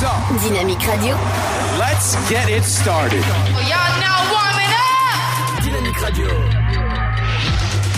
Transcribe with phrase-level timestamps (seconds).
[0.00, 1.14] Dynamique Radio.
[1.78, 3.22] let's get it started.
[3.68, 5.62] Y'all now warming up.
[5.62, 6.26] Dynamique Radio.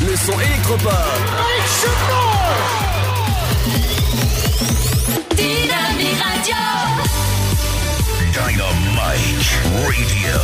[0.05, 0.91] Le son électropop.
[5.37, 6.57] Dynamique Radio.
[8.33, 9.53] Dynamite
[9.87, 10.39] Radio.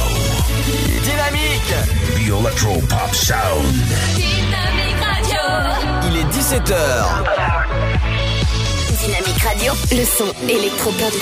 [1.02, 1.74] Dynamique.
[2.14, 3.66] The Electro Pop Sound.
[4.14, 5.42] Dynamique Radio.
[6.08, 7.67] Il est 17h.
[9.08, 9.72] Dynamique Radio.
[9.90, 11.14] Le son électropop.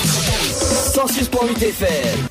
[0.93, 2.27] 106.8 FM.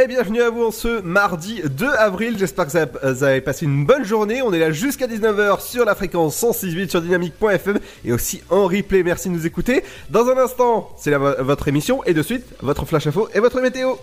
[0.00, 3.84] Et bienvenue à vous en ce mardi 2 avril, j'espère que vous avez- passé une
[3.84, 8.40] bonne journée, on est là jusqu'à 19h sur la fréquence 106.8 sur dynamique.fm et aussi
[8.50, 9.82] en replay, merci de nous écouter.
[10.10, 13.94] Dans un instant, c'est votre émission et de suite, votre flash info et votre météo.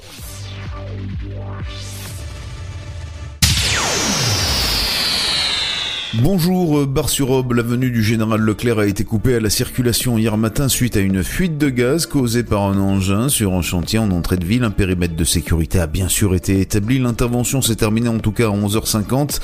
[6.22, 10.70] Bonjour, euh, Bar-sur-Aube, l'avenue du Général Leclerc a été coupée à la circulation hier matin
[10.70, 14.38] suite à une fuite de gaz causée par un engin sur un chantier en entrée
[14.38, 14.64] de ville.
[14.64, 17.00] Un périmètre de sécurité a bien sûr été établi.
[17.00, 19.42] L'intervention s'est terminée en tout cas à 11h50.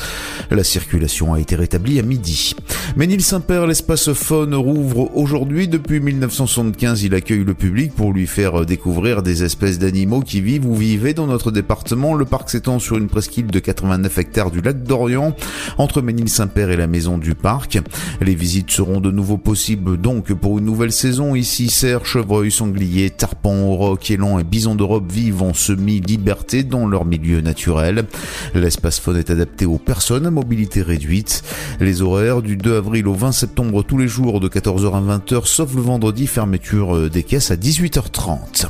[0.50, 2.56] La circulation a été rétablie à midi.
[2.96, 5.68] Ménil-Saint-Père, l'espace faune rouvre aujourd'hui.
[5.68, 10.68] Depuis 1975, il accueille le public pour lui faire découvrir des espèces d'animaux qui vivent
[10.68, 12.14] ou vivaient dans notre département.
[12.14, 15.36] Le parc s'étend sur une presqu'île de 89 hectares du lac d'Orient,
[15.78, 17.80] entre Ménil-Saint-Père et la maison du parc.
[18.22, 21.36] Les visites seront de nouveau possibles donc pour une nouvelle saison.
[21.36, 27.06] Ici, cerfs, chevreuils, sangliers, tarpans, aurochs, élans et bisons d'Europe vivent en semi-liberté dans leur
[27.06, 28.06] milieu naturel.
[28.54, 31.44] L'espace faune est adapté aux personnes à mobilité réduite.
[31.80, 35.46] Les horaires du 2 avril au 20 septembre tous les jours de 14h à 20h,
[35.46, 38.68] sauf le vendredi, fermeture euh, des caisses à 18h30.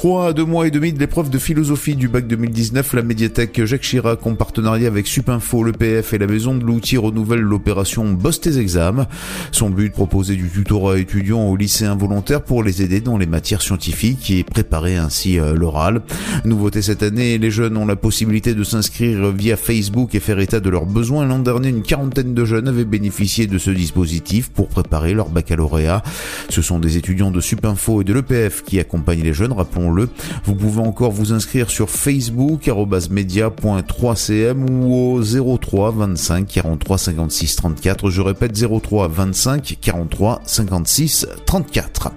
[0.00, 3.62] Trois à deux mois et demi de l'épreuve de philosophie du bac 2019, la médiathèque
[3.66, 8.10] Jacques Chirac en partenariat avec Supinfo, le PF et la maison de l'outil renouvelle l'opération
[8.10, 9.06] Bosse tes examens.
[9.52, 13.60] Son but, proposer du tutorat étudiant aux lycéens volontaires pour les aider dans les matières
[13.60, 16.00] scientifiques et préparer ainsi euh, l'oral.
[16.46, 20.60] Nouveauté cette année, les jeunes ont la possibilité de s'inscrire via Facebook et faire état
[20.60, 21.26] de leurs besoins.
[21.26, 26.02] L'an dernier, une quarantaine de jeunes avaient bénéficié de ce dispositif pour préparer leur baccalauréat.
[26.48, 30.08] Ce sont des étudiants de Supinfo et de l'EPF qui accompagnent les jeunes, rappelons-le.
[30.44, 32.70] Vous pouvez encore vous inscrire sur Facebook,
[33.10, 38.10] media.3cm ou au 03 25 43 56 34.
[38.10, 42.12] Je répète 03 25 43 56 34.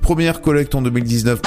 [0.00, 1.40] Première collecte en 2019.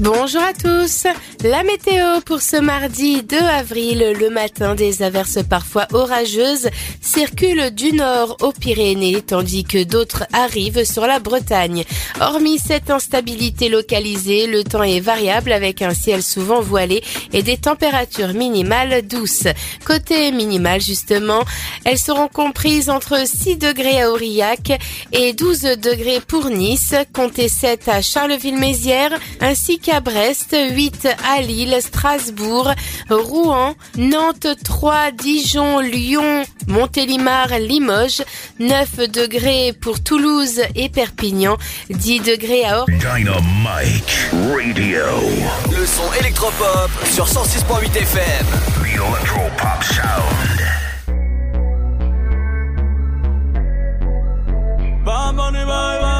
[0.00, 1.06] Bonjour à tous.
[1.44, 6.70] La météo pour ce mardi 2 avril, le matin, des averses parfois orageuses
[7.02, 11.84] circulent du nord aux Pyrénées, tandis que d'autres arrivent sur la Bretagne.
[12.18, 17.58] Hormis cette instabilité localisée, le temps est variable avec un ciel souvent voilé et des
[17.58, 19.48] températures minimales douces.
[19.84, 21.44] Côté minimal, justement,
[21.84, 24.72] elles seront comprises entre 6 degrés à Aurillac
[25.12, 31.76] et 12 degrés pour Nice, comptez 7 à Charleville-Mézières, ainsi qu'à Brest, 8 à Lille,
[31.80, 32.72] Strasbourg,
[33.10, 38.22] Rouen, Nantes, 3, Dijon, Lyon, Montélimar, Limoges,
[38.60, 41.56] 9 degrés pour Toulouse et Perpignan,
[41.90, 42.86] 10 degrés à Or.
[42.86, 45.06] Dynamite Radio.
[45.76, 48.46] Le son électropop sur 106.8 FM.
[48.84, 50.60] The Electro Pop Sound.
[55.06, 56.19] Yeah.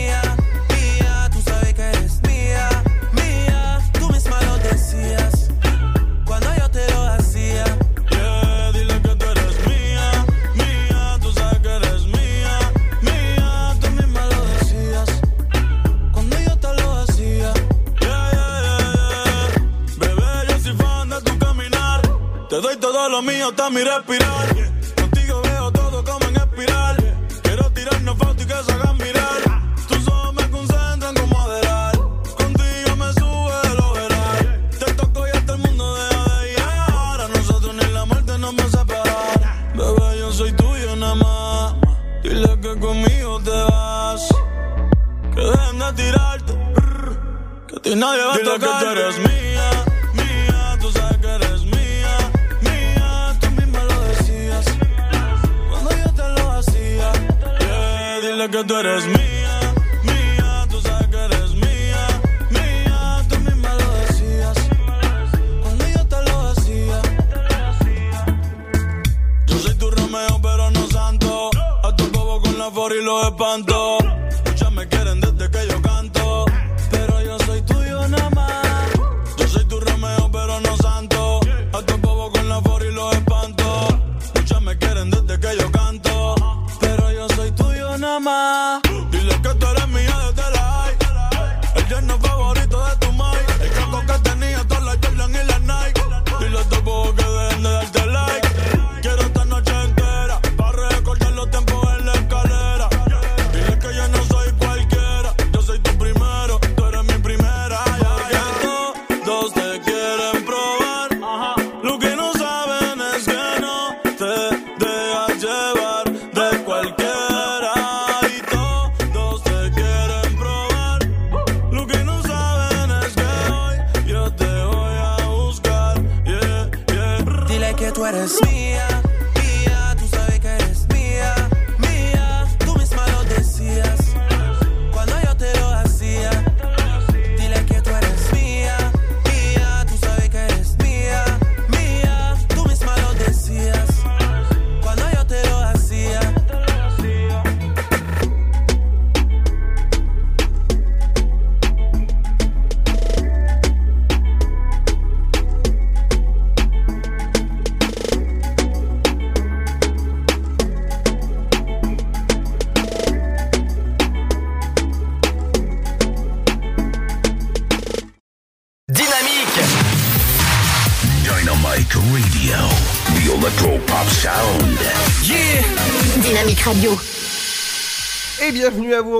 [23.51, 24.60] nota mi respirar.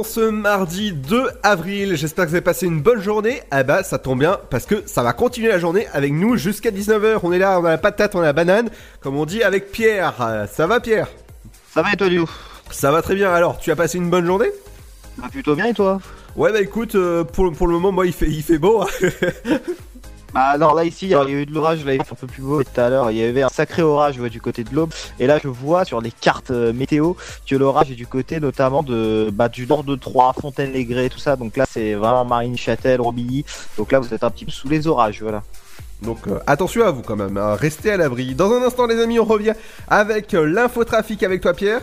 [0.02, 1.96] En ce mardi 2 avril.
[1.96, 3.44] J'espère que vous avez passé une bonne journée.
[3.52, 6.72] Ah bah ça tombe bien parce que ça va continuer la journée avec nous jusqu'à
[6.72, 7.20] 19h.
[7.22, 9.72] On est là, on a la patate, on a la banane, comme on dit avec
[9.72, 10.16] Pierre.
[10.20, 11.08] Euh, Ça va Pierre?
[11.72, 12.28] Ça va et toi, Lio?
[12.72, 13.32] Ça va très bien.
[13.32, 14.50] Alors, tu as passé une bonne journée?
[15.20, 16.00] Bah plutôt bien et toi?
[16.36, 18.84] Ouais bah écoute, euh, pour, pour le moment moi il fait, il fait beau.
[20.34, 22.28] Bah alors là ici, il y a eu de l'orage, là il fait un peu
[22.28, 24.94] plus beau tout à l'heure, il y avait un sacré orage du côté de l'Aube,
[25.20, 28.82] et là je vois sur les cartes euh, météo que l'orage est du côté notamment
[28.82, 33.44] de bah, du nord de Troyes, Fontaine-les-Grès, tout ça, donc là c'est vraiment Marine-Châtel, Robilly,
[33.78, 35.44] donc là vous êtes un petit peu sous les orages, voilà.
[36.02, 37.56] Donc euh, attention à vous quand même, hein.
[37.56, 38.34] restez à l'abri.
[38.34, 39.54] Dans un instant les amis on revient
[39.90, 41.82] avec euh, l'infotrafic avec toi Pierre.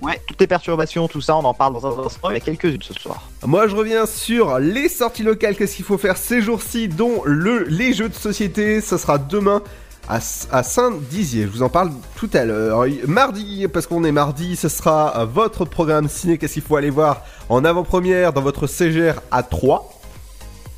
[0.00, 2.40] Ouais, toutes les perturbations, tout ça, on en parle dans un instant, il y a
[2.40, 3.28] quelques-unes ce soir.
[3.44, 5.56] Moi, je reviens sur les sorties locales.
[5.56, 8.80] Qu'est-ce qu'il faut faire ces jours-ci, dont le, les jeux de société?
[8.80, 9.62] Ça sera demain
[10.08, 11.42] à, Saint-Dizier.
[11.42, 12.86] Je vous en parle tout à l'heure.
[13.06, 16.38] Mardi, parce qu'on est mardi, ce sera votre programme ciné.
[16.38, 20.00] Qu'est-ce qu'il faut aller voir en avant-première dans votre CGR à 3,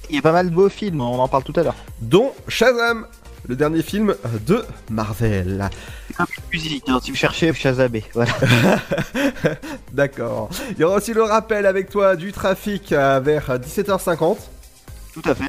[0.09, 1.77] Il y a pas mal de beaux films, on en parle tout à l'heure.
[2.01, 3.07] dont Shazam,
[3.47, 4.15] le dernier film
[4.47, 5.71] de Marvel.
[6.21, 7.53] Un peu de musique, hein, si vous cherchez,
[8.15, 8.33] voilà.
[9.93, 10.51] D'accord.
[10.73, 14.37] Il y aura aussi le rappel avec toi du trafic euh, vers 17h50.
[15.15, 15.45] Tout à fait.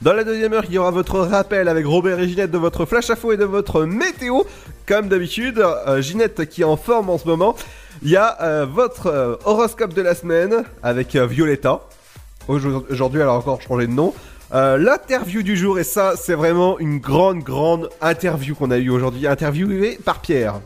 [0.00, 2.86] Dans la deuxième heure, il y aura votre rappel avec Robert et Ginette de votre
[2.86, 4.42] flash info et de votre météo.
[4.86, 7.56] Comme d'habitude, euh, Ginette qui est en forme en ce moment.
[8.02, 11.80] Il y a euh, votre euh, horoscope de la semaine avec euh, Violetta.
[12.46, 14.14] Aujourd- Aujourd'hui, elle a encore changé de nom.
[14.54, 18.90] Euh, L'interview du jour, et ça, c'est vraiment une grande, grande interview qu'on a eue
[18.90, 19.26] aujourd'hui.
[19.26, 20.60] Interviewée par Pierre.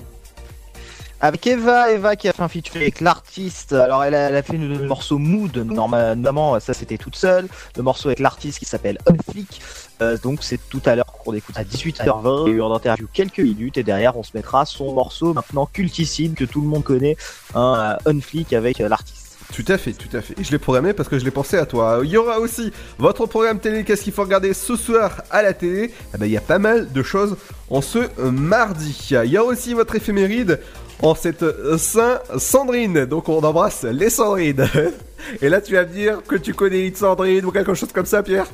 [1.24, 3.72] Avec Eva, Eva qui a fait un featuring avec l'artiste.
[3.72, 7.46] Alors elle a, fait le morceau Mood, norma- normalement ça c'était toute seule.
[7.76, 9.62] Le morceau avec l'artiste qui s'appelle Unflick.
[10.00, 12.48] Euh, donc c'est tout à l'heure qu'on écoute à 18h20.
[12.48, 15.66] Il y a eu interview quelques minutes et derrière on se mettra son morceau maintenant
[15.66, 17.16] cultissime que tout le monde connaît,
[17.54, 19.21] hein, Unflick avec euh, l'artiste.
[19.52, 20.34] Tout à fait, tout à fait.
[20.40, 22.00] Et je l'ai programmé parce que je l'ai pensé à toi.
[22.04, 23.84] Il y aura aussi votre programme télé.
[23.84, 25.92] Qu'est-ce qu'il faut regarder ce soir à la télé?
[26.14, 27.36] Eh ben, il y a pas mal de choses
[27.68, 27.98] en ce
[28.30, 29.08] mardi.
[29.10, 30.58] Il y a aussi votre éphéméride
[31.02, 33.04] en cette euh, Saint Sandrine.
[33.04, 34.66] Donc on embrasse les Sandrines.
[35.42, 38.06] Et là, tu vas me dire que tu connais une Sandrine ou quelque chose comme
[38.06, 38.46] ça, Pierre?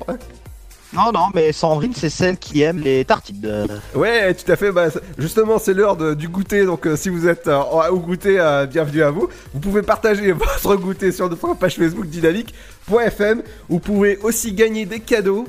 [0.94, 3.66] Non, non, mais Sandrine c'est celle qui aime les tartines.
[3.94, 4.72] Ouais, tout à fait.
[4.72, 4.86] Bah,
[5.18, 6.64] justement, c'est l'heure du goûter.
[6.64, 9.28] Donc, euh, si vous êtes euh, en- au goûter, euh, bienvenue à vous.
[9.52, 13.42] Vous pouvez partager votre goûter sur notre page Facebook dynamique.fm.
[13.68, 15.46] Vous pouvez aussi gagner des cadeaux.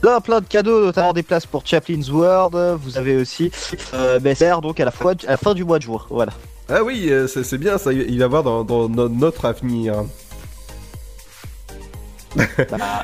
[0.00, 2.78] Plein, plein de cadeaux, notamment des places pour Chaplin's World.
[2.82, 3.50] Vous avez aussi
[4.20, 6.00] BSR, donc à la, fois, à la fin du mois de juin.
[6.10, 6.32] Voilà.
[6.68, 7.92] Ah oui, c'est bien ça.
[7.92, 10.04] Il va voir dans, dans no- notre avenir.
[12.34, 12.44] Bah,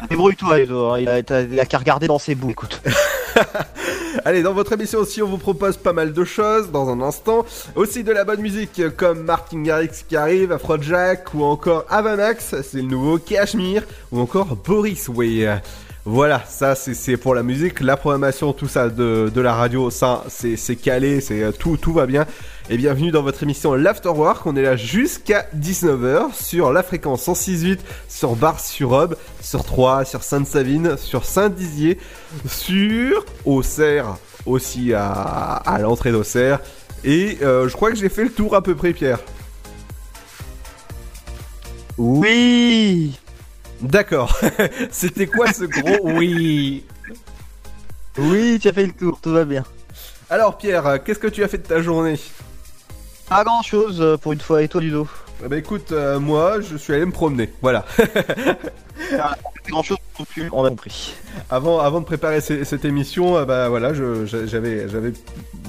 [0.10, 2.80] Débrouille-toi, Edo, hein, il a, il a qu'à regarder dans ses bouts, écoute.
[4.24, 7.46] Allez, dans votre émission aussi, on vous propose pas mal de choses dans un instant.
[7.74, 12.78] Aussi de la bonne musique comme Martin Garrix qui arrive, Afrojack ou encore Avanax, c'est
[12.78, 15.60] le nouveau Cashmere ou encore Boris Way.
[16.04, 19.88] Voilà, ça c'est c'est pour la musique, la programmation, tout ça de, de la radio,
[19.88, 22.26] ça c'est c'est calé, c'est euh, tout tout va bien.
[22.70, 27.78] Et bienvenue dans votre émission L'Afterwork, on est là jusqu'à 19h sur la fréquence 106.8,
[28.08, 31.98] sur Bar-sur-Aube, sur Troyes, sur Sainte-Savine, sur Saint-Dizier,
[32.46, 34.16] sur Auxerre,
[34.46, 36.60] aussi à, à l'entrée d'Auxerre.
[37.04, 39.18] Et euh, je crois que j'ai fait le tour à peu près, Pierre.
[41.98, 43.18] Oui
[43.80, 44.38] D'accord.
[44.92, 46.86] C'était quoi ce gros oui
[48.16, 49.64] Oui, tu as fait le tour, tout va bien.
[50.30, 52.18] Alors Pierre, qu'est-ce que tu as fait de ta journée?
[53.34, 55.06] Pas grand chose pour une fois, et toi Ludo
[55.48, 57.84] ben écoute, euh, moi je suis allé me promener, voilà.
[59.10, 59.36] Pas
[59.68, 61.14] grand chose non plus, on a compris.
[61.50, 64.86] avant, avant de préparer ce- cette émission, euh, bah voilà, j'avais,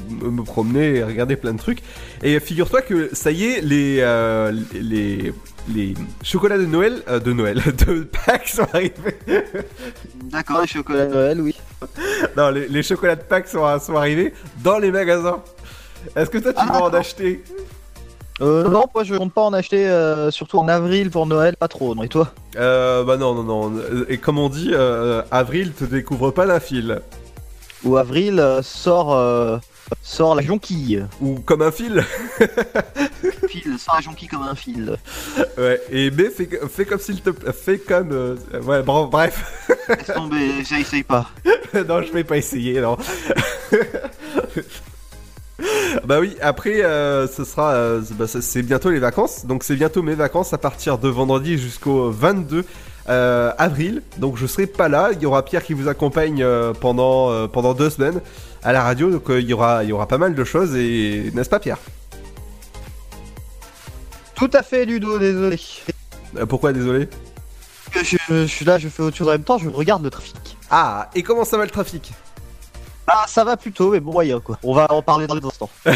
[0.10, 1.80] me me promener et regarder plein de trucs.
[2.22, 5.34] Et figure-toi que ça y est, les, euh, les,
[5.74, 8.94] les chocolats de Noël, euh, de Noël, de Pâques sont arrivés.
[10.26, 11.56] D'accord, les chocolats de Noël, oui.
[12.38, 15.42] non, les, les chocolats de Pâques sont, sont arrivés dans les magasins.
[16.16, 17.44] Est-ce que toi tu Ah, vas en acheter
[18.42, 21.68] Euh, non, moi je compte pas en acheter, euh, surtout en avril pour Noël, pas
[21.68, 22.32] trop, non, et toi?
[22.56, 23.74] Euh, Bah non, non, non.
[24.10, 27.02] Et comme on dit, euh, avril te découvre pas la file.
[27.84, 29.58] Ou avril euh, sort, euh,
[30.02, 31.06] sort la jonquille.
[31.22, 32.04] Ou comme un fil.
[33.50, 34.98] Fil, sort la jonquille comme un fil.
[35.58, 37.52] Ouais, et B, fais, fais comme s'il te plaît.
[37.54, 38.12] Fais comme.
[38.12, 39.68] euh, ouais, bon, bref.
[39.90, 41.30] Laisse tomber, j'essaye pas.
[41.88, 42.98] non, je vais pas essayer, non.
[46.06, 47.74] bah oui, après, euh, ce sera.
[47.74, 49.46] euh, bah, c'est bientôt les vacances.
[49.46, 52.66] Donc, c'est bientôt mes vacances à partir de vendredi jusqu'au 22
[53.10, 54.02] euh, avril.
[54.18, 55.10] Donc, je serai pas là.
[55.14, 56.46] Il y aura Pierre qui vous accompagne
[56.80, 58.22] pendant, pendant deux semaines
[58.64, 59.10] à la radio.
[59.12, 60.76] Donc, il, y aura, il y aura pas mal de choses.
[60.76, 61.80] Et n'est-ce pas, Pierre?
[64.36, 65.60] Tout à fait, Ludo, désolé.
[66.50, 67.08] Pourquoi, désolé?
[68.02, 70.58] Je, je suis là, je fais autre chose en même temps, je regarde le trafic.
[70.72, 72.12] Ah, et comment ça va le trafic?
[73.08, 74.58] Ah, ça va plutôt, mais bon, moyen quoi.
[74.64, 75.70] On va en parler dans les instants.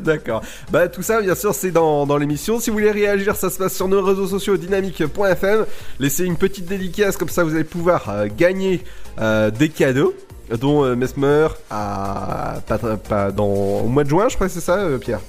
[0.00, 0.42] D'accord.
[0.70, 2.60] Bah tout ça bien sûr c'est dans, dans l'émission.
[2.60, 5.66] Si vous voulez réagir, ça se passe sur nos réseaux sociaux dynamique.fm.
[5.98, 8.82] Laissez une petite dédicace comme ça vous allez pouvoir euh, gagner
[9.20, 10.14] euh, des cadeaux
[10.60, 14.76] dont euh, Mesmer a pas, pas dans au mois de juin, je crois c'est ça
[14.78, 15.20] euh, Pierre?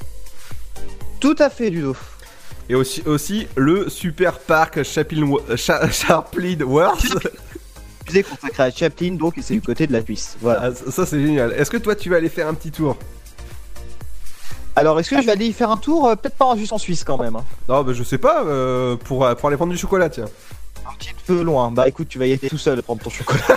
[1.19, 1.95] Tout à fait, Ludo.
[2.69, 7.01] Et aussi aussi le super parc Chaplin Cha- Chaplin World.
[8.08, 10.38] Musée consacré à Chaplin, donc c'est du côté de la Suisse.
[10.42, 10.62] Voilà.
[10.64, 11.52] Ah, ça ça, c'est génial.
[11.54, 12.96] Est-ce que toi tu vas aller faire un petit tour
[14.76, 16.78] Alors, est-ce que je vais aller y faire un tour Euh, Peut-être pas juste en
[16.78, 17.36] Suisse quand même.
[17.36, 17.44] Hein.
[17.68, 20.26] Non, bah je sais pas euh, pour euh, pour aller prendre du chocolat tiens.
[20.90, 21.70] Un petit peu loin.
[21.72, 23.42] Bah écoute, tu vas y aller tout seul prendre ton chocolat.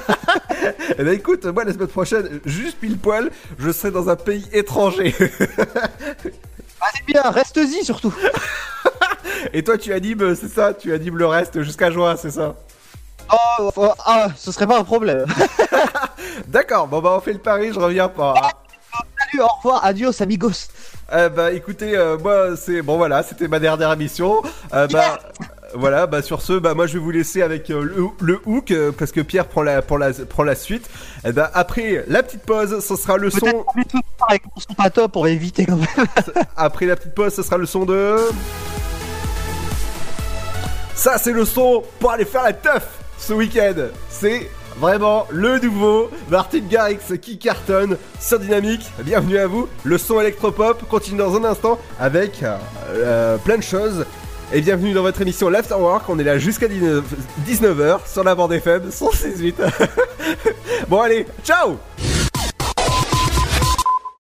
[0.98, 4.44] Eh ben écoute, moi la semaine prochaine, juste pile poil, je serai dans un pays
[4.52, 5.14] étranger.
[5.18, 8.14] Vas-y bien, reste-y surtout.
[9.54, 10.74] Et toi tu animes, c'est ça?
[10.74, 12.56] Tu animes le reste jusqu'à juin, c'est ça?
[13.32, 15.26] Oh, oh, ah, ce serait pas un problème.
[16.48, 18.34] D'accord, bon bah on fait le pari, je reviens pas.
[18.36, 18.48] hein.
[19.32, 20.68] Salut, au revoir, adios amigos.
[21.12, 24.42] Eh bah écoutez, euh, moi c'est bon voilà, c'était ma dernière émission.
[24.74, 25.20] Euh, bah
[25.74, 28.70] voilà, bah sur ce, bah moi je vais vous laisser avec euh, le, le hook
[28.72, 30.88] euh, parce que Pierre prend la prend la prend la suite.
[31.24, 33.40] Et bah après la petite pause, ce sera le son.
[33.40, 36.06] Qu'on ça avec mon son pas top, va éviter quand même.
[36.56, 38.16] Après la petite pause, ce sera le son de.
[40.94, 42.86] Ça, c'est le son pour aller faire la teuf
[43.20, 43.88] ce week-end.
[44.08, 48.90] C'est vraiment le nouveau Martin Garrix qui cartonne sur Dynamique.
[49.04, 49.68] Bienvenue à vous.
[49.84, 52.56] Le son électropop continue dans un instant avec euh,
[52.94, 54.06] euh, plein de choses.
[54.52, 56.08] Et bienvenue dans votre émission L'Afterwork.
[56.08, 59.62] On est là jusqu'à 19h sur la bande FM 168.
[60.88, 61.78] bon, allez, ciao!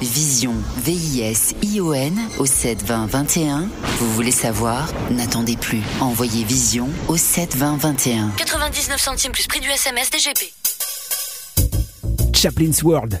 [0.00, 3.68] Vision, V-I-S-I-O-N au 7 20 21.
[3.98, 4.88] Vous voulez savoir?
[5.10, 5.82] N'attendez plus.
[6.00, 8.30] Envoyez Vision au 7 20 21.
[8.36, 10.52] 99 centimes plus prix du SMS DGP.
[12.32, 13.20] Chaplin's World.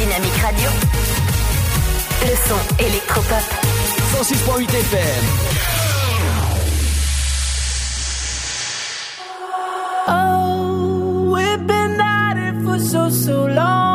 [0.00, 0.70] Dynamique Radio.
[2.22, 3.44] Le son électropop.
[4.14, 5.24] 106.8 FM.
[10.08, 13.89] Oh, we've been at it for so, so long.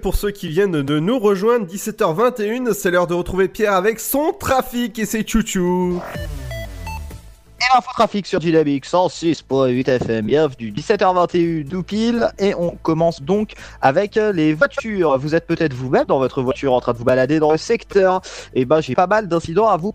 [0.00, 1.66] Pour ceux qui viennent de nous rejoindre.
[1.66, 6.00] 17h21, c'est l'heure de retrouver Pierre avec son trafic et ses chouchous.
[6.14, 10.26] Et l'info trafic sur Dynamique 106.8 FM.
[10.26, 12.28] Bienvenue, 17h21 tout pile.
[12.38, 15.18] Et on commence donc avec euh, les voitures.
[15.18, 18.20] Vous êtes peut-être vous-même dans votre voiture en train de vous balader dans le secteur.
[18.54, 19.94] Et ben, j'ai pas mal d'incidents à vous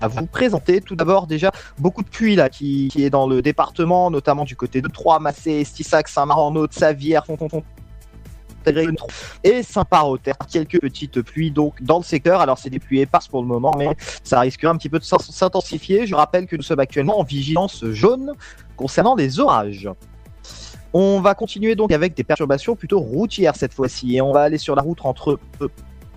[0.00, 0.80] à vous présenter.
[0.80, 4.80] Tout d'abord, déjà, beaucoup de pluie là qui, est dans le département, notamment du côté
[4.80, 7.62] de Troyes, Massé, Stissac, Saint-Marc-en-Haute, Savière, Fontonton.
[9.42, 12.40] Et Saint-Par-au-Terre, quelques petites pluies donc dans le secteur.
[12.40, 13.88] Alors c'est des pluies éparses pour le moment, mais
[14.22, 16.06] ça risquera un petit peu de s'in- s'intensifier.
[16.06, 18.32] Je rappelle que nous sommes actuellement en vigilance jaune
[18.76, 19.88] concernant les orages.
[20.92, 24.58] On va continuer donc avec des perturbations plutôt routières cette fois-ci et on va aller
[24.58, 25.68] sur la route entre euh,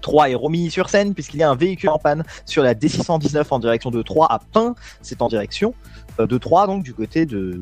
[0.02, 3.90] Troyes et Romilly-sur-Seine puisqu'il y a un véhicule en panne sur la D619 en direction
[3.90, 4.76] de Troyes à Pin.
[5.02, 7.62] C'est en direction euh, de Troyes donc du côté de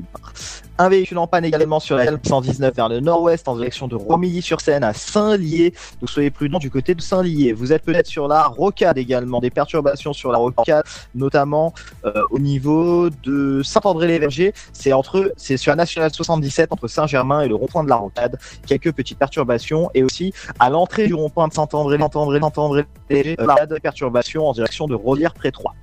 [0.78, 4.84] un véhicule en panne également sur la L119 vers le nord-ouest en direction de Romilly-sur-Seine
[4.84, 5.72] à Saint-Lié.
[6.00, 7.52] Donc soyez prudents du côté de Saint-Lié.
[7.52, 11.72] Vous êtes peut-être sur la rocade également, des perturbations sur la rocade, notamment
[12.04, 14.52] euh, au niveau de Saint-André-les-Vergers.
[14.72, 18.38] C'est entre, c'est sur la nationale 77 entre Saint-Germain et le rond-point de la rocade.
[18.66, 23.66] Quelques petites perturbations et aussi à l'entrée du rond-point de Saint-André, Saint-André, Saint-André, euh, la
[23.80, 25.74] perturbation en direction de Rosière près Troyes.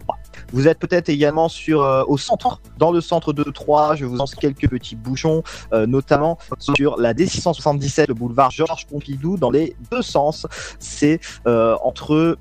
[0.53, 3.95] Vous êtes peut-être également sur euh, au centre, dans le centre de Troyes.
[3.95, 5.41] Je vous en quelques petits bouchons,
[5.73, 10.45] euh, notamment sur la D677, le boulevard Georges Pompidou, dans les deux sens.
[10.77, 12.37] C'est euh, entre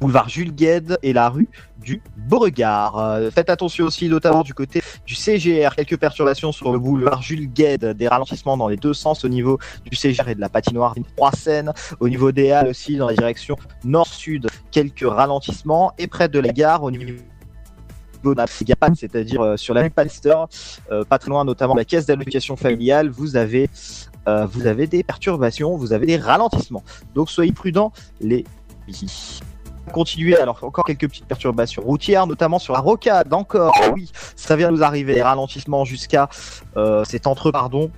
[0.00, 1.48] boulevard Jules Gued et la rue
[1.80, 3.20] du Beauregard.
[3.32, 4.82] Faites attention aussi, notamment du côté
[5.12, 9.26] du CGR, quelques perturbations sur le boulevard Jules Gued, des ralentissements dans les deux sens
[9.26, 10.94] au niveau du CGR et de la patinoire.
[11.36, 16.38] Seine, au niveau des Halles aussi dans la direction nord-sud, quelques ralentissements, et près de
[16.38, 17.12] la gare au niveau
[18.94, 20.36] c'est-à-dire euh, sur la rue Pallister,
[20.90, 23.68] euh, pas très loin notamment de la caisse d'allocation familiale, vous avez,
[24.28, 26.84] euh, vous avez des perturbations, vous avez des ralentissements.
[27.14, 28.44] Donc soyez prudents, les
[29.92, 34.70] continuer alors encore quelques petites perturbations routières notamment sur la rocade encore oui ça vient
[34.70, 36.28] nous arriver les ralentissements jusqu'à
[36.76, 37.90] euh, c'est entre pardon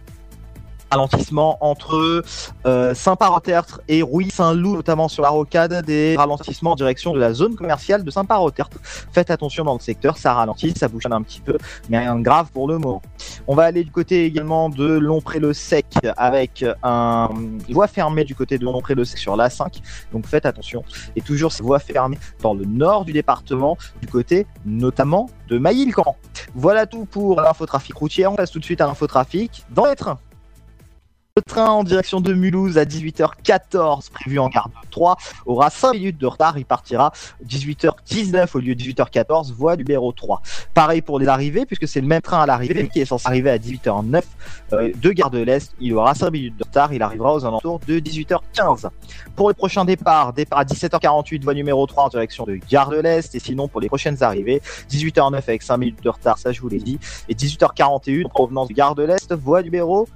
[0.90, 2.22] ralentissement entre
[2.66, 7.56] euh, Saint-Par-au-Tertre et Rouy-Saint-Loup, notamment sur la rocade, des ralentissements en direction de la zone
[7.56, 8.78] commerciale de Saint-Par-au-Tertre.
[9.12, 12.22] Faites attention dans le secteur, ça ralentit, ça bouchonne un petit peu, mais rien de
[12.22, 13.02] grave pour le moment.
[13.46, 17.30] On va aller du côté également de Lompré-le-Sec avec un
[17.68, 19.80] une voie fermée du côté de Lompré-le-Sec sur l'A5,
[20.12, 20.84] donc faites attention.
[21.16, 26.16] Et toujours ces voies fermées dans le nord du département, du côté notamment de Mailly-le-Camp.
[26.54, 28.26] Voilà tout pour l'infotrafic routier.
[28.26, 30.18] On passe tout de suite à l'infotrafic dans les trains.
[31.36, 35.16] Le train en direction de Mulhouse à 18h14, prévu en gare de 3,
[35.46, 36.56] aura 5 minutes de retard.
[36.58, 37.12] Il partira
[37.44, 40.40] 18h19 au lieu de 18h14, voie numéro 3.
[40.74, 43.50] Pareil pour les arrivées, puisque c'est le même train à l'arrivée qui est censé arriver
[43.50, 44.22] à 18h09
[44.74, 45.74] euh, de gare de l'Est.
[45.80, 46.92] Il aura 5 minutes de retard.
[46.92, 48.90] Il arrivera aux alentours de 18h15.
[49.34, 53.00] Pour le prochain départ, départ à 17h48, voie numéro 3 en direction de gare de
[53.00, 53.34] l'Est.
[53.34, 56.68] Et sinon, pour les prochaines arrivées, 18h09 avec 5 minutes de retard, ça je vous
[56.68, 57.00] l'ai dit.
[57.28, 60.06] Et 18h41 en provenance de gare de l'Est, voie numéro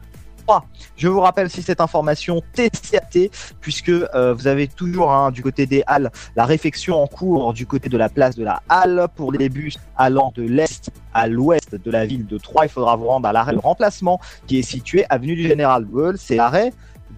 [0.48, 0.64] 3.
[0.96, 3.28] Je vous rappelle si cette information TCAT,
[3.60, 7.66] puisque euh, vous avez toujours hein, du côté des Halles la réfection en cours du
[7.66, 11.74] côté de la place de la Halle pour les bus allant de l'est à l'ouest
[11.74, 12.64] de la ville de Troyes.
[12.64, 16.16] Il faudra vous rendre à l'arrêt de remplacement qui est situé avenue du Général Gaulle.
[16.16, 16.72] C'est l'arrêt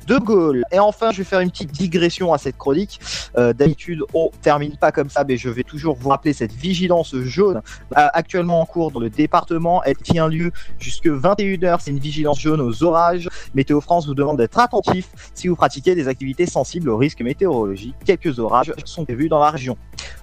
[0.07, 0.65] de Gaulle.
[0.73, 3.01] Et enfin, je vais faire une petite digression à cette chronique.
[3.37, 7.15] Euh, D'habitude, on termine pas comme ça, mais je vais toujours vous rappeler cette vigilance
[7.17, 7.59] jaune
[7.97, 9.83] euh, actuellement en cours dans le département.
[9.85, 11.79] Elle tient lieu jusque 21h.
[11.81, 13.29] C'est une vigilance jaune aux orages.
[13.55, 17.97] Météo France vous demande d'être attentif si vous pratiquez des activités sensibles aux risques météorologiques.
[18.05, 19.77] Quelques orages sont prévus dans la région.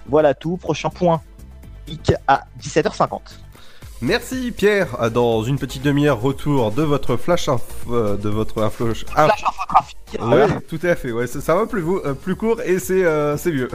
[0.06, 0.56] Voilà tout.
[0.56, 1.20] Prochain point
[2.26, 3.20] à 17h50.
[4.00, 5.10] Merci Pierre.
[5.12, 7.58] Dans une petite demi-heure, retour de votre flash inf-
[7.90, 8.86] euh, de votre info.
[8.94, 9.04] Flash
[9.44, 9.96] infotrafic.
[10.22, 11.10] Ouais, tout à fait.
[11.10, 13.68] Ouais, ça, ça va plus, vous- euh, plus court et c'est euh, mieux.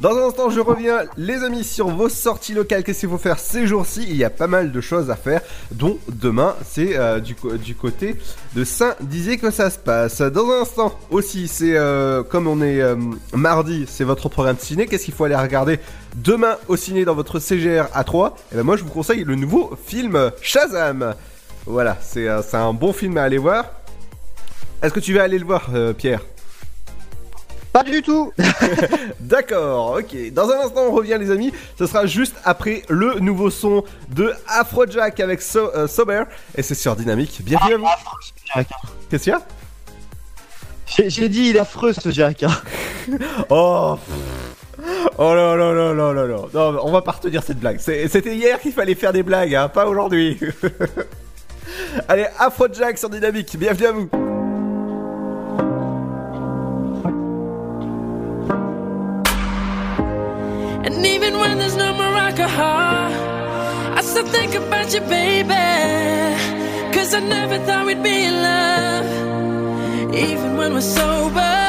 [0.00, 2.82] Dans un instant, je reviens, les amis, sur vos sorties locales.
[2.82, 4.04] Qu'est-ce qu'il faut faire ces jours-ci?
[4.08, 7.36] Il y a pas mal de choses à faire, dont demain, c'est euh, du,
[7.76, 8.16] côté
[8.56, 10.20] de Saint-Dizier que ça se passe.
[10.20, 12.82] Dans un instant aussi, c'est euh, comme on est
[13.32, 14.86] mardi, c'est votre programme ciné.
[14.88, 15.78] Qu'est-ce qu'il faut aller regarder
[16.16, 19.34] demain au ciné dans votre CGR à 3 Et ben moi, je vous conseille le
[19.34, 21.14] nouveau film Shazam.
[21.66, 23.66] Voilà, c'est un bon film à aller voir.
[24.82, 26.20] Est-ce que tu vas aller le voir, euh, Pierre?
[27.72, 28.32] Pas du tout
[29.20, 30.32] D'accord, ok.
[30.32, 31.52] Dans un instant, on revient, les amis.
[31.78, 36.24] Ce sera juste après le nouveau son de Afrojack avec so euh, Sober.
[36.56, 37.40] Et c'est sur Dynamique.
[37.44, 38.64] Bienvenue à vous.
[39.10, 39.42] Qu'est-ce qu'il y a?
[40.86, 42.44] J'ai j'ai dit, il est affreux ce Jack.
[42.44, 42.50] hein.
[43.50, 43.98] Oh
[45.18, 47.78] Oh là là là là là là Non, on va pas retenir cette blague.
[47.80, 50.38] C'était hier qu'il fallait faire des blagues, hein, pas aujourd'hui.
[52.08, 54.08] Allez, Afrojack sur Dynamique, bienvenue à vous.
[60.84, 65.54] And even when there's no Morocco, I still think about you, baby.
[66.92, 70.14] Cause I never thought we'd be in love.
[70.14, 71.67] Even when we're sober.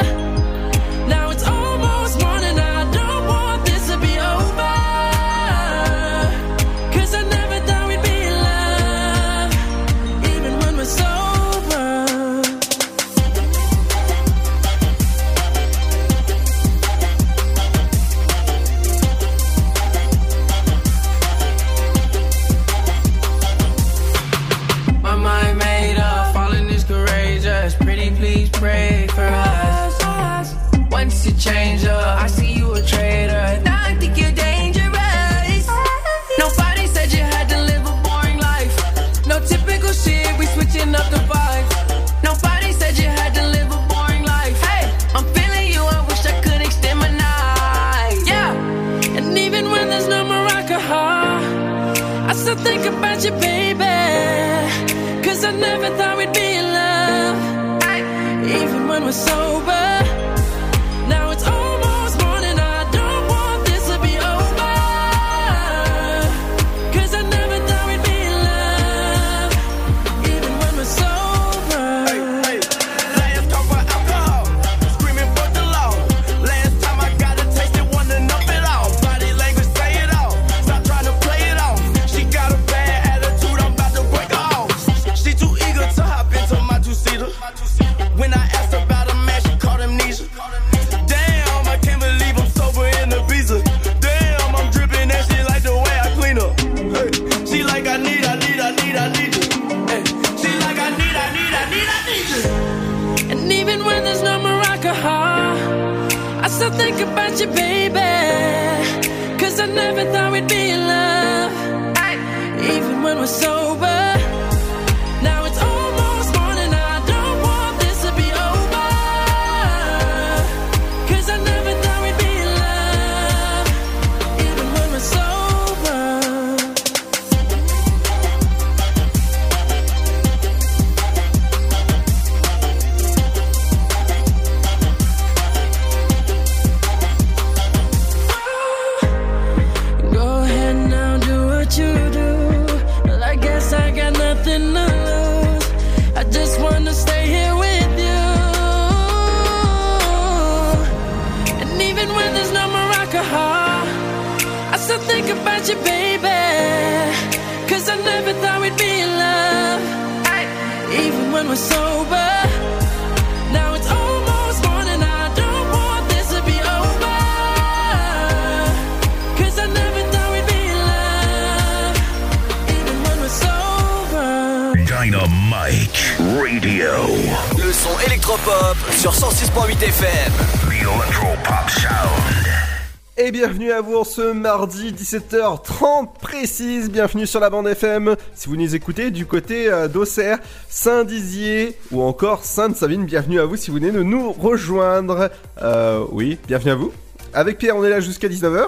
[184.20, 186.92] Ce mardi 17h30 précise.
[186.92, 188.18] Bienvenue sur la bande FM.
[188.36, 193.56] Si vous nous écoutez du côté euh, d'Auxerre, Saint-Dizier ou encore Sainte-Savine, bienvenue à vous
[193.56, 195.30] si vous venez de nous rejoindre.
[195.62, 196.92] Euh, oui, bienvenue à vous.
[197.34, 198.66] Avec Pierre, on est là jusqu'à 19h.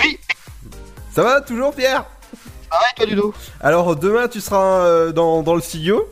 [0.00, 0.18] Oui.
[1.14, 2.06] Ça va toujours Pierre?
[2.70, 3.34] Ah ouais, toi Ludo?
[3.60, 6.08] Alors demain tu seras euh, dans, dans le studio.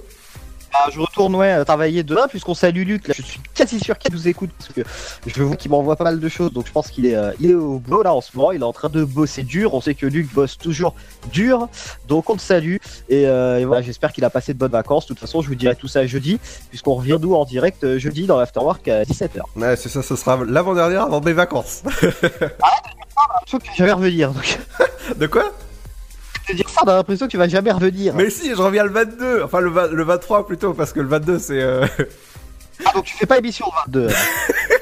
[0.72, 3.08] Ah, je retourne ouais, à travailler demain puisqu'on salue Luc.
[3.08, 4.82] Là, je suis quasi sûr qu'il nous écoute parce que
[5.34, 6.52] je vois qu'il m'envoie pas mal de choses.
[6.52, 8.52] Donc je pense qu'il est, euh, il est au boulot là en ce moment.
[8.52, 9.74] Il est en train de bosser dur.
[9.74, 10.94] On sait que Luc bosse toujours
[11.32, 11.68] dur.
[12.08, 12.76] Donc on le salue.
[13.08, 15.04] Et, euh, et voilà, j'espère qu'il a passé de bonnes vacances.
[15.04, 17.98] De toute façon, je vous dirai tout ça jeudi puisqu'on revient d'où en direct euh,
[17.98, 19.40] jeudi dans l'afterwork à 17h.
[19.56, 21.82] Ouais, c'est ça, ce sera l'avant-dernière avant mes vacances.
[23.46, 24.32] Je que tu vas jamais revenir.
[24.32, 24.58] Donc...
[25.16, 25.52] De quoi?
[26.46, 28.14] Te dire ça, on a l'impression que tu vas jamais revenir.
[28.14, 29.42] Mais si, je reviens le 22.
[29.42, 31.60] Enfin, le, 20 le 23 plutôt, parce que le 22 c'est.
[31.60, 31.86] Euh...
[32.84, 34.14] Ah, donc tu fais pas émission le 22.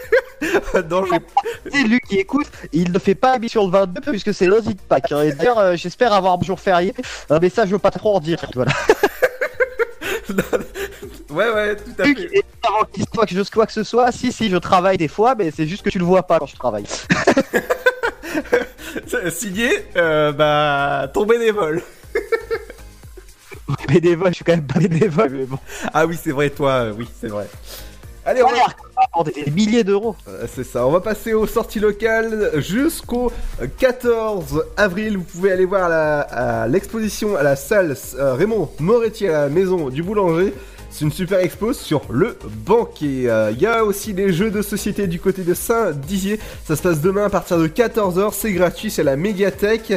[0.90, 1.18] non, j'ai.
[1.73, 4.81] C'est Luc qui écoute, il ne fait pas émission le 22 puisque c'est lundi de
[4.81, 5.12] Pâques.
[5.12, 5.23] hein.
[5.23, 6.94] Et d'ailleurs, euh, j'espère avoir un jour férié.
[7.31, 8.73] Un message au patron en direct, voilà.
[11.31, 12.38] ouais, ouais, tout à Luc, fait.
[12.38, 15.35] et avant qu'il que je quoi que ce soit, si, si, je travaille des fois,
[15.35, 16.85] mais c'est juste que tu le vois pas quand je travaille.
[19.31, 21.83] Signé, euh, bah, ton bénévole.
[23.88, 25.59] bénévole, je suis quand même pas bénévole, mais bon.
[25.92, 27.47] Ah oui, c'est vrai, toi, euh, oui, c'est vrai.
[28.29, 29.31] Allez, on va...
[29.31, 30.14] des milliers d'euros.
[30.29, 33.33] Euh, C'est ça, on va passer aux sorties locales jusqu'au
[33.79, 35.17] 14 avril.
[35.17, 39.88] Vous pouvez aller voir à l'exposition à la salle euh, Raymond Moretti à la maison
[39.88, 40.53] du boulanger.
[40.91, 42.37] C'est une super expo sur le
[42.67, 43.31] banquet.
[43.31, 46.38] Euh, Il y a aussi les jeux de société du côté de Saint-Dizier.
[46.67, 48.35] Ça se passe demain à partir de 14h.
[48.35, 49.95] C'est gratuit, c'est à la médiathèque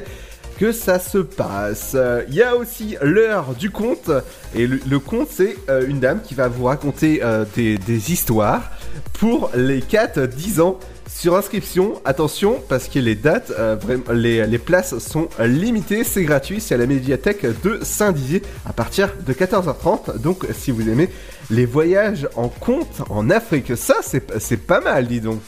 [0.61, 1.97] que ça se passe.
[2.27, 4.11] Il y a aussi l'heure du conte.
[4.53, 8.11] Et le, le conte, c'est euh, une dame qui va vous raconter euh, des, des
[8.11, 8.69] histoires
[9.13, 10.77] pour les 4-10 ans.
[11.09, 13.75] Sur inscription, attention, parce que les dates, euh,
[14.13, 19.09] les, les places sont limitées, c'est gratuit, c'est à la médiathèque de Saint-Dizier à partir
[19.19, 20.19] de 14h30.
[20.19, 21.09] Donc, si vous aimez
[21.49, 25.39] les voyages en conte en Afrique, ça c'est pas mal, dis donc.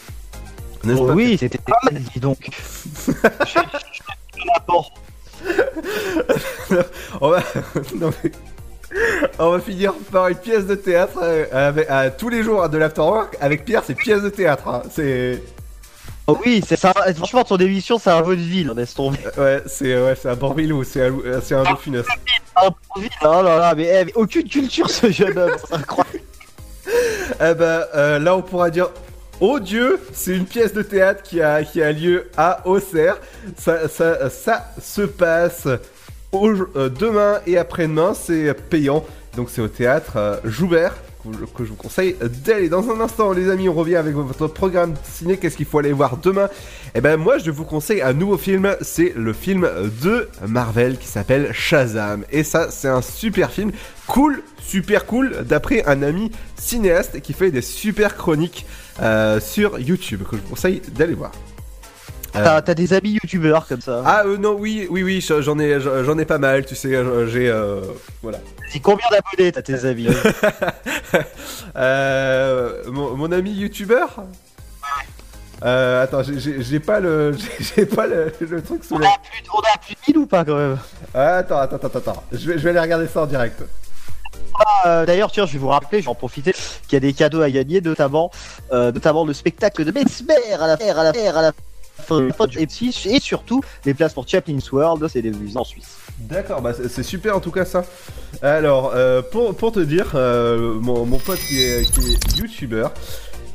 [0.86, 2.50] Oh pas oui, c'était pas mal, dis donc.
[7.22, 7.40] on va...
[7.96, 8.32] non, mais-
[9.40, 12.78] On va finir par une pièce de théâtre euh, avec- à tous les jours de
[12.78, 13.36] l'afterwork.
[13.42, 14.68] Avec Pierre, c'est pièce de théâtre.
[14.68, 14.84] hein.
[14.92, 15.42] C'est.
[16.28, 16.94] Oh oui, c'est ça.
[17.16, 19.18] Franchement, ton émission, c'est un jeu de ville, laisse tomber.
[19.38, 22.06] Ouais, c'est ouais, c'est un Borbilou, c'est un, euh, c'est un Dauphinus.
[22.56, 22.70] Un
[23.02, 26.20] ville, oh là là, mais, eh, mais aucune culture, ce jeune homme, c'est incroyable.
[27.42, 28.90] Eh ben, euh, là, on pourra dire.
[29.40, 33.18] Oh Dieu, c'est une pièce de théâtre qui a, lieu à Auxerre.
[33.58, 35.68] Ça, se passe
[36.34, 38.14] euh, demain et après-demain.
[38.14, 39.04] C'est payant.
[39.36, 40.94] Donc c'est au théâtre euh, Joubert
[41.56, 42.70] que, je vous conseille d'aller.
[42.70, 45.38] Dans un instant, les amis, on revient avec votre programme ciné.
[45.38, 46.50] Qu'est-ce qu'il faut aller voir demain?
[46.96, 48.76] Eh ben moi, je vous conseille un nouveau film.
[48.82, 49.68] C'est le film
[50.02, 52.26] de Marvel qui s'appelle Shazam.
[52.32, 53.72] Et ça, c'est un super film.
[54.08, 58.66] Cool, super cool, d'après un ami cinéaste qui fait des super chroniques
[59.02, 61.32] euh, sur YouTube que je vous conseille d'aller voir.
[62.36, 64.02] Euh, T'as des amis youtubeurs comme ça.
[64.06, 66.90] ah euh, non oui oui oui j'en ai j'en ai pas mal tu sais
[67.28, 67.82] j'ai euh,
[68.24, 68.40] voilà.
[68.72, 70.08] Dis combien d'abonnés t'as tes amis
[71.76, 74.24] Euh, mon, mon ami youtubeur
[75.64, 79.44] euh, attends j'ai- pas le j'ai pas le, le truc sous on les a, plus,
[79.54, 80.78] on a plus de 1000 ou pas quand même?
[81.14, 82.24] Ah, attends attends attends attends.
[82.34, 83.64] Je vais je vais aller regarder ça en direct.
[84.60, 87.00] Ah, euh, D'ailleurs, tiens, je vais vous rappeler, je vais en profiter, qu'il y a
[87.00, 88.30] des cadeaux à gagner, notamment,
[88.74, 91.52] euh, notamment le spectacle de Mesmer à la à la à la
[92.58, 95.98] et, puis- et surtout les places pour Chaplin's World, c'est des musées en Suisse.
[96.20, 97.86] D'accord, bah c'est super en tout cas ça.
[98.42, 102.92] Alors, euh, pour, pour te dire, euh, mon, mon pote qui est, qui est youtubeur,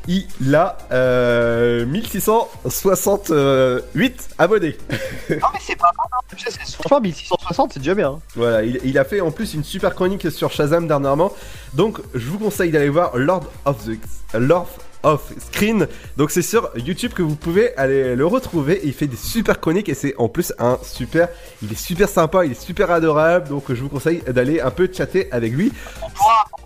[0.07, 4.77] il a euh, 1668 abonnés.
[5.29, 6.17] non mais c'est pas mal, hein.
[6.37, 8.09] C'est- c'est- franchement 1660 c'est déjà bien.
[8.11, 8.19] hein.
[8.35, 11.31] Voilà, il, il a fait en plus une super chronique sur Shazam dernièrement.
[11.73, 13.97] Donc, je vous conseille d'aller voir Lord of the
[14.37, 14.67] Lord
[15.03, 15.87] of Screen.
[16.17, 18.81] Donc, c'est sur YouTube que vous pouvez aller le retrouver.
[18.83, 21.29] Il fait des super chroniques et c'est en plus un super.
[21.61, 23.49] Il est super sympa, il est super adorable.
[23.49, 25.71] Donc, je vous conseille d'aller un peu chatter avec lui.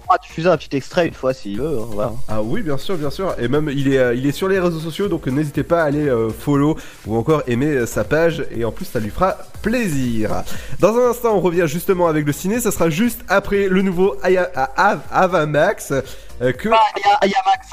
[0.04, 1.80] Pourra diffuser un petit extrait une fois s'il veut.
[1.80, 2.12] hein, voilà.
[2.28, 3.34] Ah oui, bien sûr, bien sûr.
[3.40, 5.86] Et même, il est, euh, il est sur les réseaux sociaux, donc n'hésitez pas à
[5.86, 8.46] aller euh, follow ou encore aimer euh, sa page.
[8.52, 10.44] Et en plus, ça lui fera plaisir.
[10.80, 12.60] Dans un instant, on revient justement avec le ciné.
[12.60, 15.92] Ça sera juste après le nouveau Aya- A- Av- Avamax.
[16.42, 16.70] euh, que...
[16.70, 17.70] Ah, y a, y a Max.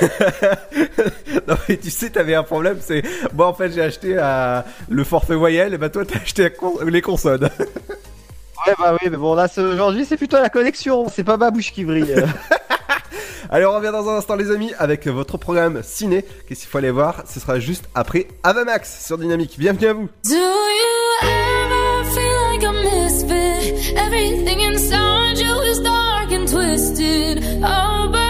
[1.48, 3.02] non mais tu sais, t'avais un problème, c'est...
[3.34, 6.50] Moi en fait j'ai acheté euh, le forfait voyelle, et bah toi t'as acheté
[6.86, 7.48] les consonnes.
[8.68, 11.50] Ouais bah oui, mais bon là c'est- aujourd'hui c'est plutôt la connexion, c'est pas ma
[11.50, 12.14] bouche qui brille.
[13.50, 16.22] Allez, on revient dans un instant les amis avec votre programme ciné.
[16.46, 19.54] Qu'est-ce qu'il faut aller voir Ce sera juste après Avamax sur Dynamique.
[19.58, 23.94] Bienvenue à vous Do you ever feel like a misfit?
[23.96, 27.42] Everything inside you is dark and twisted.
[27.64, 28.27] Oh, but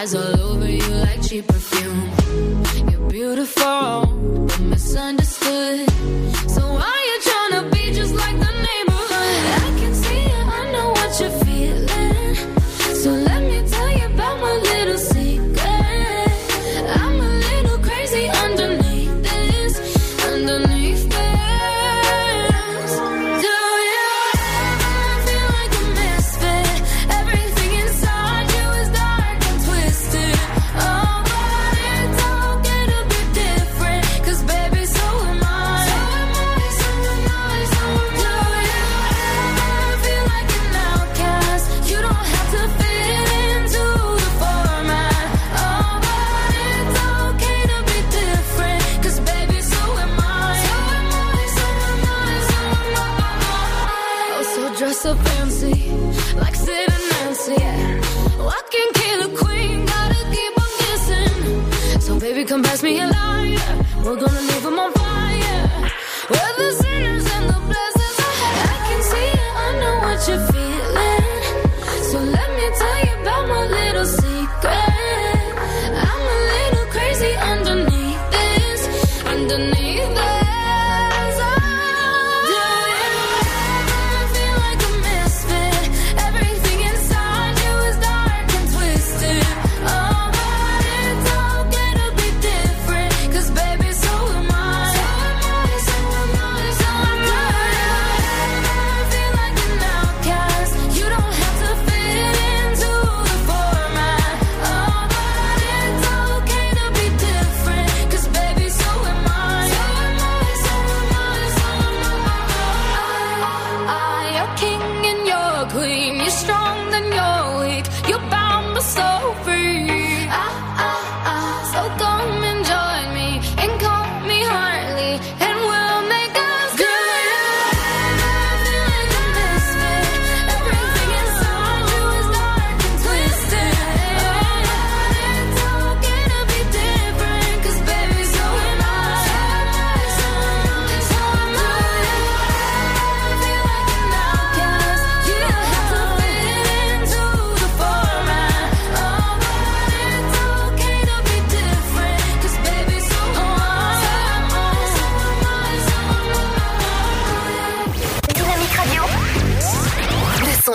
[0.00, 2.10] eyes all over you like cheap perfume.
[2.90, 4.09] You're beautiful,
[62.50, 63.76] come pass me a lighter.
[64.04, 64.99] We're gonna leave 'em on fire.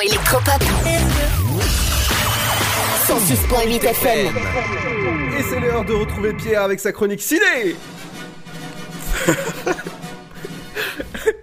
[0.06, 0.64] Électropop.
[3.08, 4.36] 106.8 FM.
[5.38, 7.76] Et c'est l'heure de retrouver Pierre avec sa chronique ciné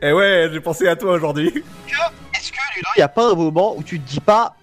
[0.02, 1.48] Eh ouais, j'ai pensé à toi aujourd'hui.
[1.48, 4.54] Est-ce que Ludo, il n'y a pas un moment où tu te dis pas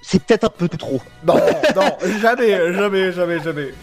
[0.00, 1.02] c'est peut-être un peu trop?
[1.24, 1.34] Non,
[1.76, 3.74] non, jamais, jamais, jamais, jamais.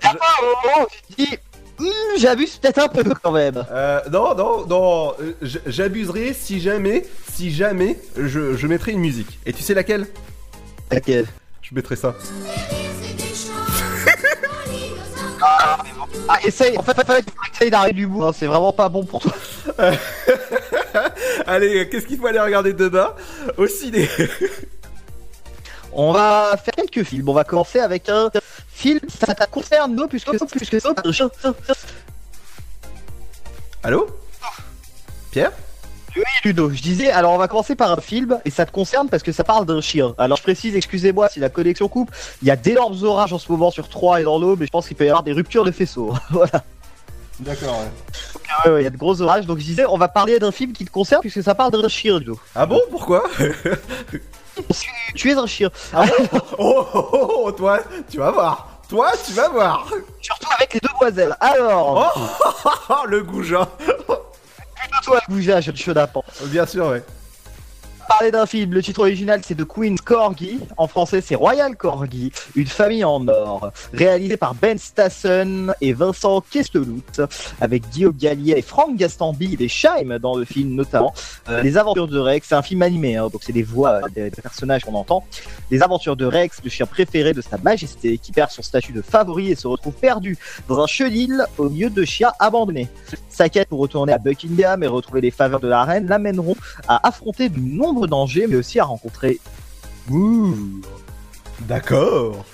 [0.00, 1.38] T'as pas un moment où tu te dis
[1.82, 3.64] Hmm, j'abuse peut-être un peu quand même.
[3.72, 5.34] Euh, non, non, non, euh,
[5.66, 9.40] j'abuserai si jamais, si jamais, je, je mettrai une musique.
[9.44, 10.06] Et tu sais laquelle?
[10.92, 11.26] Laquelle?
[11.60, 12.14] Je mettrai ça.
[16.28, 19.20] Ah, essaye, en fait, il fallait que d'arrêter l'humour, hein, c'est vraiment pas bon pour
[19.20, 19.32] toi.
[21.46, 23.12] Allez, qu'est-ce qu'il faut aller regarder demain?
[23.56, 24.08] Au ciné.
[25.92, 27.28] On va faire quelques films.
[27.28, 28.30] On va commencer avec un
[29.08, 30.94] ça te concerne, non, puisque puisque ça.
[33.82, 34.06] Allô?
[35.30, 35.52] Pierre?
[36.14, 39.08] Oui, Ludo, je disais, alors on va commencer par un film, et ça te concerne
[39.08, 40.14] parce que ça parle d'un chien.
[40.18, 42.10] Alors je précise, excusez-moi si la connexion coupe,
[42.42, 44.70] il y a d'énormes orages en ce moment sur Troyes et dans l'Aube, mais je
[44.70, 46.12] pense qu'il peut y avoir des ruptures de faisceaux.
[46.30, 46.64] voilà.
[47.40, 47.80] D'accord,
[48.66, 50.52] Ouais, ouais, il y a de gros orages, donc je disais, on va parler d'un
[50.52, 52.38] film qui te concerne puisque ça parle d'un chien, Ludo.
[52.54, 52.80] Ah bon?
[52.90, 53.24] Pourquoi?
[55.14, 55.70] Tu es un chien.
[55.94, 56.04] oh,
[56.58, 57.80] oh, oh, oh, toi,
[58.10, 58.71] tu vas voir.
[58.92, 59.88] Toi, tu vas voir.
[60.20, 61.34] Surtout avec les demoiselles.
[61.40, 62.12] Alors,
[62.90, 63.64] Oh, le goujat.
[63.78, 64.18] plutôt
[65.02, 66.22] toi, Gouja, jeune chenapan.
[66.42, 67.02] Bien sûr, ouais.
[68.08, 72.32] Parler d'un film, le titre original c'est The Queen's Corgi, en français c'est Royal Corgi,
[72.54, 77.02] une famille en or, réalisé par Ben Stassen et Vincent Kestelout,
[77.60, 81.14] avec Guillaume Gallier et Franck Gastambi et Scheim dans le film notamment.
[81.48, 84.08] Euh, les aventures de Rex, c'est un film animé, hein, donc c'est des voix euh,
[84.14, 85.24] des, des personnages qu'on entend.
[85.70, 89.02] Les aventures de Rex, le chien préféré de sa majesté, qui perd son statut de
[89.02, 90.36] favori et se retrouve perdu
[90.68, 92.88] dans un chenil au milieu de chiens abandonnés.
[93.32, 96.56] Sa quête pour retourner à Buckingham et retrouver les faveurs de la reine l'amèneront
[96.86, 99.40] à affronter de nombreux dangers, mais aussi à rencontrer.
[100.10, 100.54] Ouh.
[101.60, 102.44] D'accord.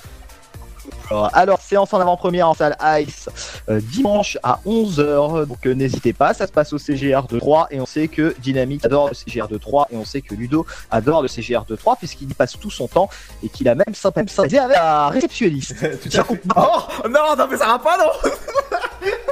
[1.32, 3.28] Alors, séance en avant-première en salle Ice
[3.68, 5.46] euh, dimanche à 11h.
[5.46, 8.34] Donc euh, n'hésitez pas, ça se passe au CGR de 3 et on sait que
[8.40, 11.76] Dynamique adore le CGR de 3 et on sait que Ludo adore le CGR de
[11.76, 13.08] 3 puisqu'il y passe tout son temps
[13.42, 15.76] et qu'il a même sympathisé avec la réceptionniste.
[16.10, 16.38] Tout.
[16.56, 18.30] Oh non, non, mais ça va pas, non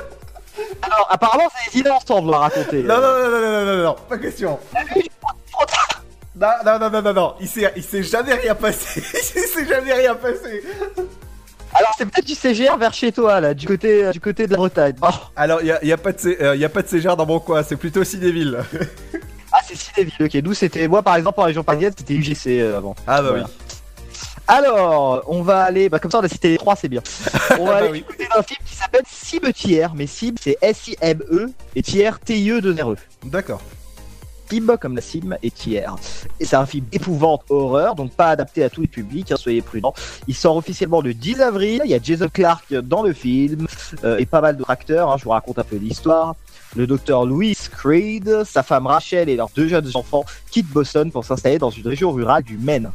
[0.87, 2.83] Alors apparemment c'est des idées ensemble à raconter.
[2.83, 4.59] Non, non, non, non, non, non, non, non, pas question.
[6.39, 9.01] Non, non, non, non, non, non, il s'est, il s'est jamais rien passé.
[9.37, 10.63] il s'est jamais rien passé.
[11.75, 14.53] Alors c'est peut-être du CGR vers chez toi là, du côté, euh, du côté de
[14.53, 14.95] la Bretagne.
[15.03, 15.09] Oh.
[15.35, 17.17] Alors, il y a, y a pas de, C- euh, y a pas de CGR
[17.17, 18.59] dans mon coin, c'est plutôt Cinéville.
[19.53, 20.35] Ah c'est Cinéville, ok.
[20.45, 22.95] Nous c'était, moi par exemple en région parisienne c'était UGC euh, avant.
[23.07, 23.47] Ah bah Voilà.
[24.49, 27.03] Alors, on va aller, bah comme ça on a cité les trois, c'est bien.
[27.59, 27.99] On va Bah aller oui.
[27.99, 32.97] écouter un film qui s'appelle Cimetière, mais Cime c'est S-I-M-E et Tiers T-I-E-2-R-E.
[33.25, 33.61] D'accord.
[34.49, 35.97] Cime comme la cime et Tiers.
[36.39, 39.61] Et c'est un film épouvante horreur, donc pas adapté à tous les publics, hein, soyez
[39.63, 39.95] prudents.
[40.29, 43.67] Il sort officiellement le 10 avril, il y a Jason Clark dans le film
[44.05, 46.37] euh, et pas mal d'autres acteurs, hein, je vous raconte un peu l'histoire.
[46.77, 51.25] Le docteur Louis Creed, sa femme Rachel et leurs deux jeunes enfants quittent Boston pour
[51.25, 52.93] s'installer dans une région rurale du Maine.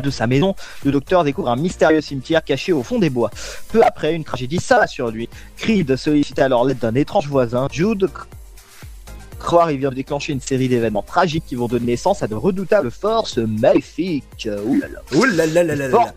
[0.00, 3.30] De sa maison, le docteur découvre un mystérieux cimetière caché au fond des bois.
[3.70, 5.28] Peu après, une tragédie s'abat sur lui.
[5.56, 8.08] Creed sollicite alors l'aide d'un étrange voisin, Jude
[9.38, 12.34] croire il vient de déclencher une série d'événements tragiques qui vont donner naissance à de
[12.34, 14.48] redoutables forces maléfiques.
[14.66, 15.00] Ouh là là.
[15.14, 16.14] Ouh là là là là là là.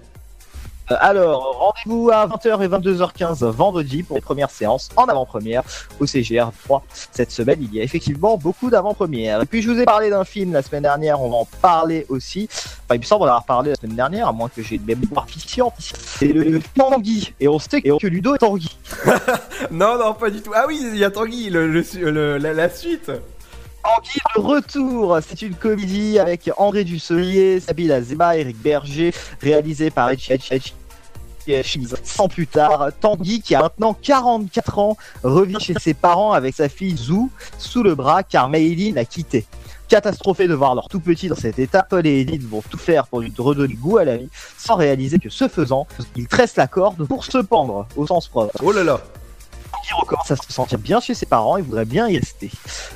[0.99, 5.61] Alors, rendez-vous à 20h et 22h15 vendredi pour les premières séances en avant-première
[5.99, 6.83] au CGR 3.
[7.11, 9.41] Cette semaine, il y a effectivement beaucoup d'avant-premières.
[9.41, 12.05] Et puis, je vous ai parlé d'un film la semaine dernière, on va en parler
[12.09, 12.49] aussi.
[12.51, 14.85] Enfin, il me semble en avoir parlé la semaine dernière, à moins que j'ai une
[14.85, 15.73] mémoire efficiente.
[15.79, 17.33] C'est le, le Tanguy.
[17.39, 18.75] Et on sait que Ludo est Tanguy.
[19.71, 20.51] Non, non, pas du tout.
[20.55, 23.11] Ah oui, il y a Tanguy, le, le, le- la, la suite.
[23.83, 30.09] Tanguy de retour, c'est une comédie avec André Dusselier, Sabine Azema, Eric Berger, réalisée par
[30.09, 30.33] Echi
[32.03, 36.69] Sans plus tard, Tanguy, qui a maintenant 44 ans, revient chez ses parents avec sa
[36.69, 39.45] fille Zou sous le bras car Maïli l'a quitté.
[39.87, 43.07] Catastrophés de voir leur tout petit dans cet état, Paul et Edith vont tout faire
[43.07, 46.67] pour lui redonner goût à la vie, sans réaliser que ce faisant, ils tressent la
[46.67, 48.51] corde pour se pendre, au sens propre.
[48.63, 49.01] Oh là là.
[49.71, 52.49] Tanguy recommence à se sentir bien chez ses parents et voudrait bien y rester.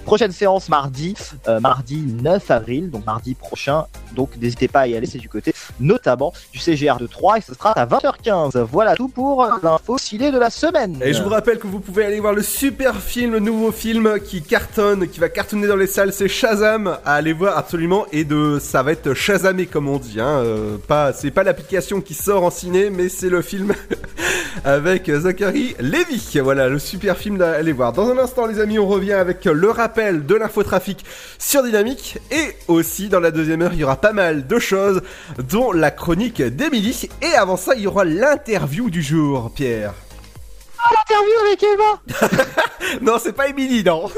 [0.05, 1.15] Prochaine séance mardi,
[1.47, 3.85] euh, mardi 9 avril, donc mardi prochain.
[4.13, 7.41] Donc n'hésitez pas à y aller, c'est du côté notamment du CGR de 3 et
[7.41, 8.59] ce sera à 20h15.
[8.63, 10.99] Voilà tout pour l'info ciné de la semaine.
[11.03, 14.19] Et je vous rappelle que vous pouvez aller voir le super film, le nouveau film
[14.19, 16.97] qui cartonne, qui va cartonner dans les salles, c'est Shazam.
[17.05, 20.19] À aller voir absolument et de, ça va être Shazamé comme on dit.
[20.19, 20.27] Hein.
[20.27, 23.73] euh, pas, c'est pas l'application qui sort en ciné, mais c'est le film
[24.63, 26.39] avec Zachary Levy.
[26.41, 27.93] Voilà, le super film à aller voir.
[27.93, 31.05] Dans un instant, les amis, on revient avec le rappel de l'infotrafic
[31.39, 35.01] sur Dynamique et aussi dans la deuxième heure, il y aura pas mal de choses,
[35.49, 37.09] dont la chronique d'Emilie.
[37.21, 39.93] Et avant ça, il y aura l'interview du jour, Pierre.
[40.91, 44.09] L'interview avec Eva Non, c'est pas Émilie, non.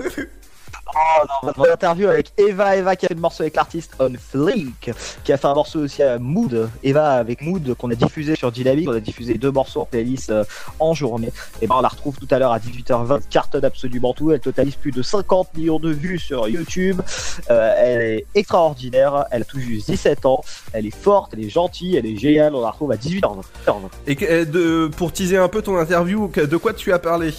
[0.97, 4.13] Oh non, votre interview avec Eva, Eva qui a fait le morceau avec l'artiste On
[4.17, 4.91] Fleek,
[5.23, 8.51] qui a fait un morceau aussi à Mood, Eva avec Mood qu'on a diffusé sur
[8.51, 10.43] Dynamic, on a diffusé deux morceaux en playlist euh,
[10.79, 11.31] en journée.
[11.61, 14.75] Et ben on la retrouve tout à l'heure à 18h20, cartonne absolument tout, elle totalise
[14.75, 17.01] plus de 50 millions de vues sur YouTube,
[17.49, 20.41] Euh, elle est extraordinaire, elle a tout juste 17 ans,
[20.73, 23.43] elle est forte, elle est gentille, elle est géniale, on la retrouve à 18h20.
[24.07, 27.33] Et que- euh, de, pour teaser un peu ton interview, de quoi tu as parlé?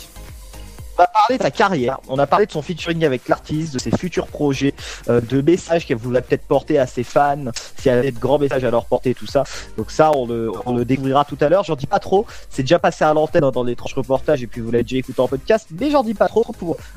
[0.99, 3.79] On a parlé de sa carrière, on a parlé de son featuring avec l'artiste, de
[3.79, 4.73] ses futurs projets,
[5.09, 8.39] euh, de messages qu'elle voulait peut-être porter à ses fans, si elle avait de grands
[8.39, 9.45] messages à leur porter, tout ça.
[9.77, 11.65] Donc ça, on le, découvrira tout à l'heure.
[11.65, 14.61] J'en dis pas trop, c'est déjà passé à l'antenne dans, les tranches reportages et puis
[14.61, 16.45] vous l'avez déjà écouté en podcast, mais j'en dis pas trop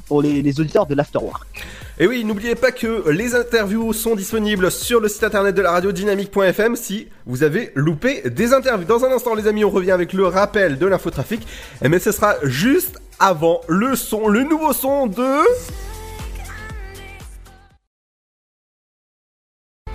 [0.08, 1.66] pour, les, auditeurs de l'Afterwork.
[2.00, 5.72] Et oui, n'oubliez pas que les interviews sont disponibles sur le site internet de la
[5.72, 8.86] radio dynamique.fm si vous avez loupé des interviews.
[8.86, 11.46] Dans un instant, les amis, on revient avec le rappel de l'infotrafic.
[11.82, 15.42] Mais ce sera juste avant le son, le nouveau son de.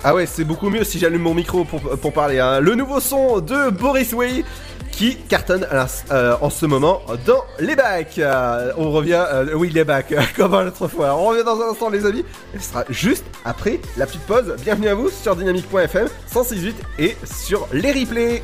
[0.03, 2.39] Ah ouais, c'est beaucoup mieux si j'allume mon micro pour, parler.
[2.39, 2.59] hein.
[2.59, 4.43] Le nouveau son de Boris Way
[4.91, 8.19] qui cartonne l'ins- euh, en ce moment dans les bacs.
[8.19, 11.15] Euh, on revient, euh, oui les bacs, comme l'autre fois.
[11.15, 12.23] On revient dans un instant les amis.
[12.55, 14.55] Ce sera juste après la petite pause.
[14.63, 18.43] Bienvenue à vous sur dynamique.fm 168 et sur les replays.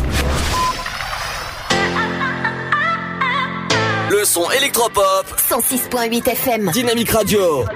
[4.21, 5.25] Le son électropop.
[5.49, 6.69] 106.8 FM.
[6.71, 7.61] Dynamique Radio.
[7.61, 7.69] Of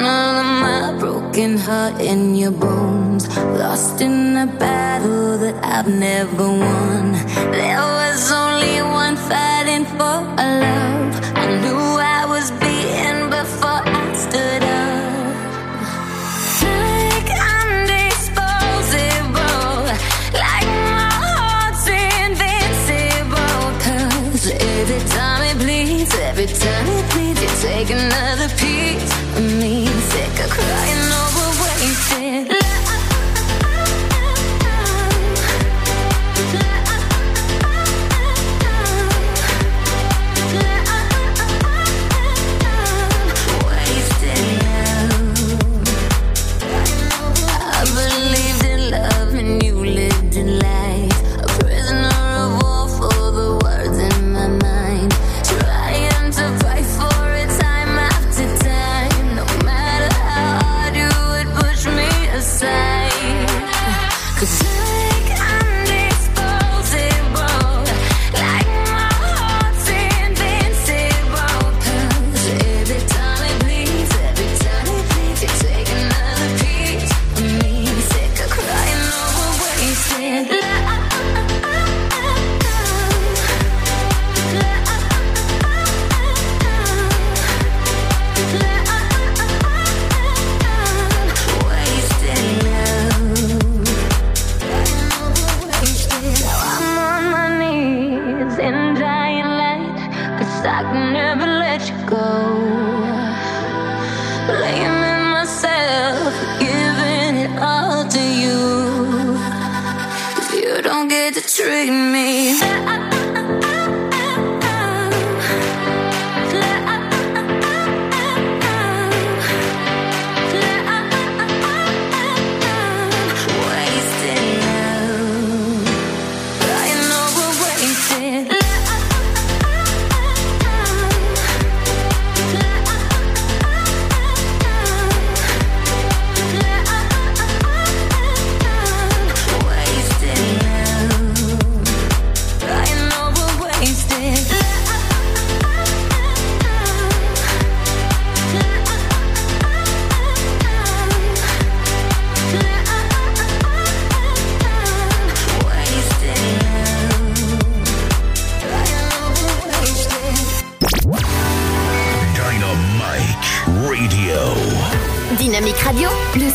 [0.00, 3.28] my broken heart in your bones.
[3.58, 7.12] Lost in a battle that I've never won.
[7.52, 11.20] There was only one fighting for a love.
[11.36, 12.81] I knew I was beaten
[26.32, 29.86] every time it bleeds, you take another piece of me.
[29.86, 31.11] Sick of crying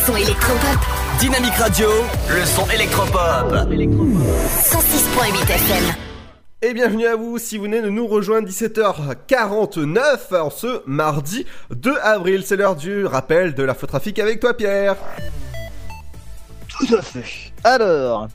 [0.08, 0.78] son électropop.
[1.20, 1.86] Dynamique Radio,
[2.30, 3.52] le son électropop.
[3.52, 5.84] 106.8 FM.
[6.62, 11.94] Et bienvenue à vous si vous venez de nous rejoindre 17h49 en ce mardi 2
[11.98, 12.42] avril.
[12.42, 14.96] C'est l'heure du rappel de l'infotrafic avec toi Pierre.
[16.70, 17.52] Tout à fait.
[17.62, 18.28] Alors,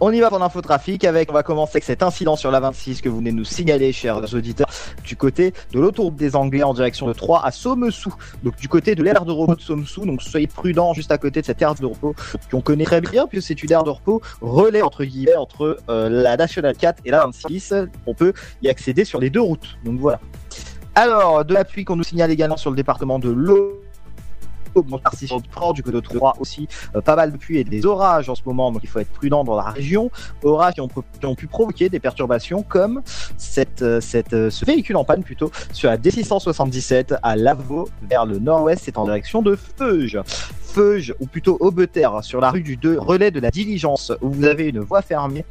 [0.00, 3.00] on y va pour l'infotrafic avec, on va commencer avec cet incident sur la 26
[3.00, 4.68] que vous venez de nous signaler, chers auditeurs,
[5.04, 8.14] du côté de l'autoroute des Anglais en direction de Troyes à Sommessou.
[8.42, 11.40] Donc du côté de l'aire de repos de Sommessou, donc soyez prudents juste à côté
[11.40, 12.14] de cette aire de repos
[12.50, 16.08] qu'on connaît très bien puisque c'est une aire de repos relais entre guillemets entre euh,
[16.08, 17.74] la Nationale 4 et la 26.
[18.06, 18.32] On peut
[18.62, 19.78] y accéder sur les deux routes.
[19.84, 20.20] Donc voilà.
[20.94, 23.82] Alors, de la pluie qu'on nous signale également sur le département de l'eau
[25.26, 27.86] Sur le port, du côté de Troyes aussi, euh, pas mal de pluie et des
[27.86, 30.10] orages en ce moment, donc il faut être prudent dans la région.
[30.42, 33.02] Orages qui ont, pu provoquer des perturbations comme
[33.58, 34.00] euh,
[34.32, 38.98] euh, ce véhicule en panne plutôt sur la D677 à Lavaux vers le nord-ouest, c'est
[38.98, 40.18] en direction de Feuge.
[40.76, 44.44] Feuge, ou plutôt Aubeterre, sur la rue du 2, relais de la diligence, où vous
[44.44, 45.44] avez une voie fermée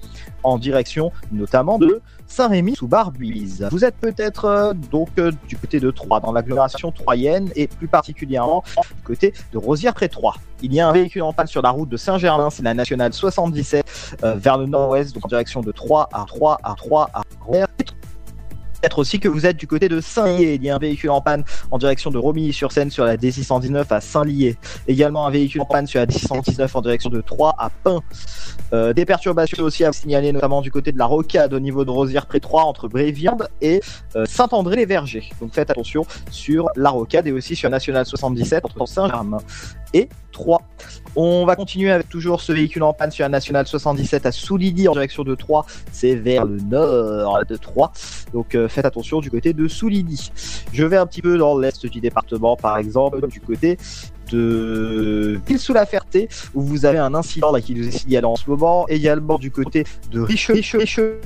[0.46, 3.68] en direction notamment de Saint-Rémy sous Barbuise.
[3.72, 7.88] Vous êtes peut-être euh, donc euh, du côté de Troyes, dans l'agglomération troyenne, et plus
[7.88, 8.64] particulièrement
[8.96, 10.36] du côté de Rosière-près-Troyes.
[10.62, 13.14] Il y a un véhicule en panne sur la route de Saint-Germain, c'est la nationale
[13.14, 17.22] 77, euh, vers le nord-ouest, donc en direction de Troyes à Troyes à Troyes à.
[18.98, 20.56] Aussi que vous êtes du côté de Saint-Lié.
[20.56, 24.00] Il y a un véhicule en panne en direction de Romilly-sur-Seine sur la D619 à
[24.00, 24.58] Saint-Lié.
[24.88, 28.02] Également un véhicule en panne sur la D619 en direction de Troyes à Pin.
[28.74, 31.92] Euh, des perturbations aussi à signaler, notamment du côté de la Rocade au niveau de
[31.92, 33.82] Rosière près 3 entre Bréviande et
[34.16, 35.30] euh, Saint-André-les-Vergers.
[35.42, 39.40] Donc faites attention sur la Rocade et aussi sur National 77 entre Saint-Germain
[39.96, 40.62] et 3.
[41.16, 44.88] On va continuer avec toujours ce véhicule en panne sur la National 77 à Soulilly
[44.90, 45.66] en direction de 3.
[45.92, 47.94] C'est vers le nord de 3.
[48.34, 50.32] Donc euh, faites attention du côté de Soulilly.
[50.74, 53.78] Je vais un petit peu dans l'est du département, par exemple, du côté
[54.32, 58.86] de Ville-sous-la-Ferté, où vous avez un incident qui nous est signalé en ce moment.
[58.90, 61.22] Également du côté de Richelieu,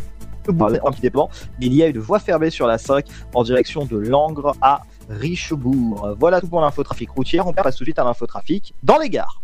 [1.01, 4.55] dépend, mais il y a une voie fermée sur la 5 en direction de Langres
[4.61, 6.15] à Richebourg.
[6.17, 7.47] Voilà tout pour l'infotrafic routière.
[7.47, 9.41] On passe tout de suite à l'infotrafic dans les gares.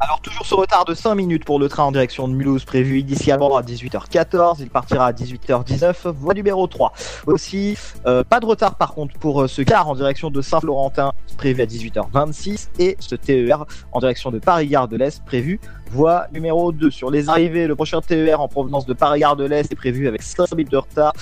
[0.00, 3.00] Alors toujours ce retard de 5 minutes pour le train en direction de Mulhouse prévu
[3.00, 6.92] initialement à 18h14, il partira à 18h19, voie numéro 3.
[7.26, 11.12] Aussi, euh, pas de retard par contre pour euh, ce car en direction de Saint-Florentin
[11.38, 16.72] prévu à 18h26 et ce TER en direction de Paris-Gare de l'Est prévu voie numéro
[16.72, 16.90] 2.
[16.90, 20.22] Sur les arrivées, le prochain TER en provenance de Paris-Gare de l'Est est prévu avec
[20.22, 21.12] 5 minutes de retard.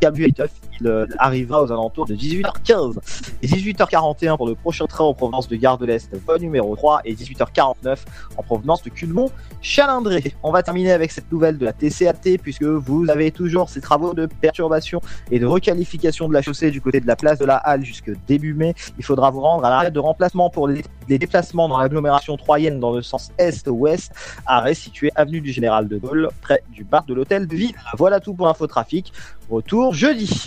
[0.00, 0.50] Calbu et Teuf,
[0.80, 2.96] il arrivera aux alentours de 18h15
[3.42, 7.02] et 18h41 pour le prochain train en provenance de Gare de l'Est, voie numéro 3
[7.04, 7.98] et 18h49
[8.36, 9.30] en provenance de Culmont
[9.62, 10.34] Chalindré.
[10.42, 14.14] On va terminer avec cette nouvelle de la TCAT puisque vous avez toujours ces travaux
[14.14, 15.00] de perturbation
[15.30, 18.10] et de requalification de la chaussée du côté de la place de la Halle jusque
[18.26, 18.74] début mai.
[18.98, 22.92] Il faudra vous rendre à l'arrêt de remplacement pour les, déplacements dans l'agglomération troyenne dans
[22.92, 24.12] le sens est-ouest,
[24.44, 27.74] arrêt situé avenue du Général de Gaulle près du bar de l'hôtel de ville.
[27.96, 29.12] Voilà tout pour l'infotrafic.
[29.48, 30.46] Retour jeudi.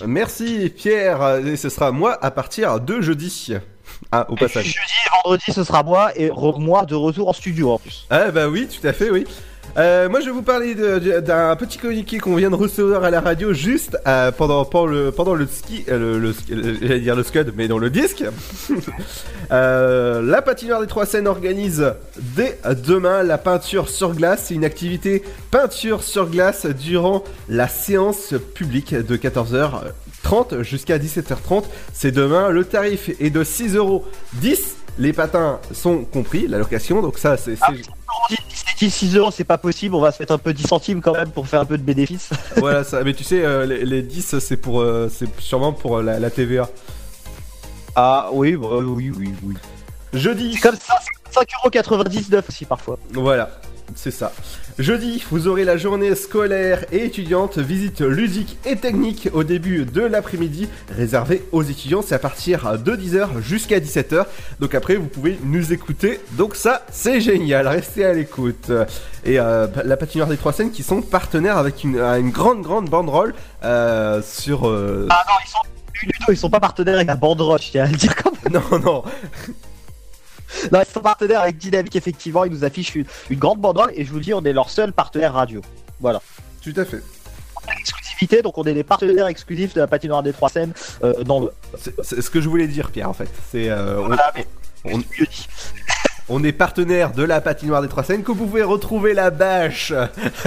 [0.76, 3.54] Pierre, et ce sera moi à partir de jeudi.
[4.12, 4.66] Ah, au passage.
[4.66, 8.06] Jeudi et vendredi, ce sera moi et moi de retour en studio en plus.
[8.10, 9.26] Ah bah oui, tout à fait, oui.
[9.78, 13.22] Euh, moi, je vais vous parler d'un petit communiqué qu'on vient de recevoir à la
[13.22, 17.24] radio juste euh, pendant, pendant le pendant le ski, euh, le, le, j'allais dire le
[17.24, 18.24] scud, mais dans le disque.
[19.52, 24.46] La patinoire des Trois Seines organise dès demain la peinture sur glace.
[24.48, 29.16] C'est une activité peinture sur glace durant la séance publique de
[30.24, 31.64] 14h30 jusqu'à 17h30.
[31.94, 32.50] C'est demain.
[32.50, 34.02] Le tarif est de 6,10€.
[34.98, 37.58] Les patins sont compris, la location, donc ça c'est...
[38.76, 41.14] Si 6 euros c'est pas possible, on va se mettre un peu 10 centimes quand
[41.14, 42.32] même pour faire un peu de bénéfice.
[42.58, 45.98] voilà ça, mais tu sais, euh, les, les 10 c'est pour, euh, c'est sûrement pour
[45.98, 46.70] euh, la, la TVA.
[47.96, 49.56] Ah oui, bah, oui, oui, oui.
[50.14, 50.54] Jeudi.
[50.54, 50.96] C'est comme ça,
[51.32, 52.98] c'est 5,99€ aussi parfois.
[53.14, 53.52] Voilà,
[53.96, 54.32] c'est ça.
[54.78, 60.02] Jeudi, vous aurez la journée scolaire et étudiante, visite ludique et technique au début de
[60.02, 62.02] l'après-midi, réservée aux étudiants.
[62.02, 64.26] C'est à partir de 10h jusqu'à 17h.
[64.60, 66.20] Donc après, vous pouvez nous écouter.
[66.34, 67.68] Donc ça, c'est génial.
[67.68, 68.72] Restez à l'écoute.
[69.26, 72.90] Et euh, la patinoire des Trois Seines qui sont partenaires avec une, une grande, grande
[72.90, 73.34] banderole
[73.66, 74.68] euh, sur...
[74.70, 77.88] euh, Ah non, ils sont, ils sont pas partenaires avec la banderole, je tiens à
[77.88, 79.04] le dire comme Non, non.
[80.72, 84.06] Non, ils sont partenaires avec Dynamique, effectivement, ils nous affichent une, une grande banderole et
[84.06, 85.62] je vous dis, on est leur seul partenaire radio.
[86.00, 86.22] Voilà.
[86.64, 87.02] Tout à fait.
[87.80, 90.74] Exclusivité, donc on est les partenaires exclusifs de la patinoire des Trois Seines
[91.04, 91.52] euh, dans le.
[91.78, 93.30] C'est ce que je voulais dire, Pierre, en fait.
[93.52, 93.70] C'est...
[93.70, 94.34] euh, on- Voilà,
[96.44, 99.94] est partenaire de la patinoire des Trois Seines, que vous pouvez retrouver la bâche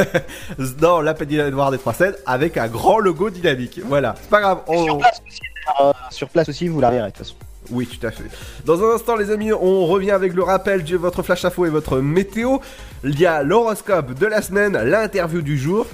[0.78, 3.80] dans la patinoire des Trois Seines avec un grand logo dynamique.
[3.84, 4.58] Voilà, c'est pas grave.
[4.66, 5.40] on- Sur place aussi,
[5.80, 7.34] euh, sur place aussi, vous la verrez de toute façon.
[7.70, 8.24] Oui, tout à fait.
[8.64, 11.70] Dans un instant, les amis, on revient avec le rappel de votre flash info et
[11.70, 12.58] votre météo.
[13.04, 15.86] Il y a l'horoscope de la semaine, l'interview du jour.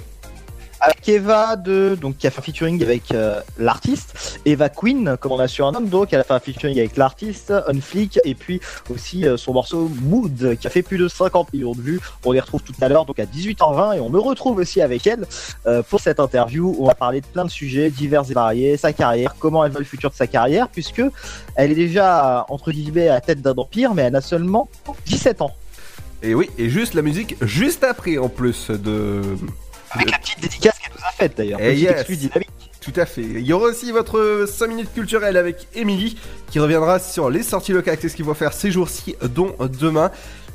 [0.81, 5.33] Avec Eva de donc qui a fait un featuring avec euh, l'artiste Eva Queen comme
[5.33, 8.33] on a sur un homme donc elle a fait un featuring avec l'artiste Unflick et
[8.33, 11.99] puis aussi euh, son morceau Mood qui a fait plus de 50 millions de vues
[12.23, 15.05] on les retrouve tout à l'heure donc à 18h20 et on me retrouve aussi avec
[15.05, 15.25] elle
[15.67, 18.77] euh, pour cette interview où on va parler de plein de sujets divers et variés
[18.77, 21.03] sa carrière comment elle voit le futur de sa carrière puisque
[21.55, 24.69] elle est déjà entre guillemets à la tête d'un empire mais elle a seulement
[25.05, 25.51] 17 ans
[26.23, 29.21] Et oui, et juste la musique juste après en plus de.
[29.91, 32.17] Avec la petite dédicace qu'elle nous a faite d'ailleurs Et Petite yes.
[32.19, 32.49] dynamique.
[32.81, 33.21] Tout à fait.
[33.21, 36.17] Il y aura aussi votre 5 minutes culturelles avec Émilie
[36.49, 40.11] qui reviendra sur les sorties locales, qu'est-ce qu'il faut faire ces jours-ci, dont demain?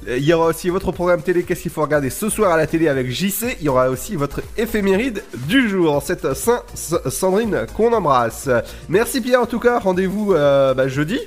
[0.08, 2.56] Euh, Il y aura aussi votre programme télé, qu'est-ce qu'il faut regarder ce soir à
[2.56, 3.56] la télé avec JC.
[3.60, 8.48] Il y aura aussi votre éphéméride du jour, cette Saint Sandrine qu'on embrasse.
[8.88, 11.20] Merci Pierre en tout cas, rendez-vous euh, bah, jeudi.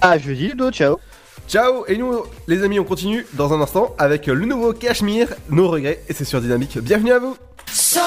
[0.00, 0.98] À jeudi, Ludo, ciao.
[1.48, 5.68] Ciao Et nous, les amis, on continue dans un instant avec le nouveau Cachemire, nos
[5.68, 6.78] regrets, et c'est sur Dynamique.
[6.78, 7.36] Bienvenue à vous
[7.72, 8.00] So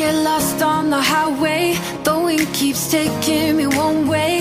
[0.00, 1.76] get lost on the highway.
[2.04, 4.40] The wind keeps taking me one way.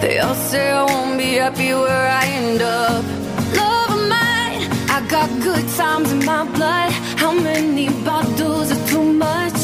[0.00, 3.19] They all say I won't be happy where I end up.
[5.20, 6.92] Got good times in my blood.
[7.22, 9.60] How many bottles are too much?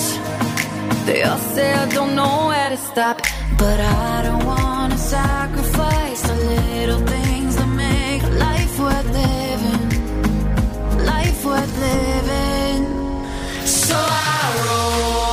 [1.06, 3.16] They all say I don't know where to stop,
[3.62, 9.86] but I don't wanna sacrifice the little things that make life worth living.
[11.12, 12.82] Life worth living.
[13.84, 15.25] So I roll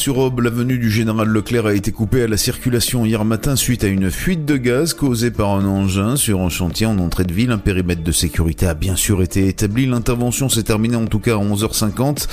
[0.00, 3.84] Euh, Bar-sur-Aube, l'avenue du Général Leclerc a été coupée à la circulation hier matin suite
[3.84, 7.32] à une fuite de gaz causée par un engin sur un chantier en entrée de
[7.32, 7.50] ville.
[7.50, 9.86] Un périmètre de sécurité a bien sûr été établi.
[9.86, 12.28] L'intervention s'est terminée en tout cas à 11h50.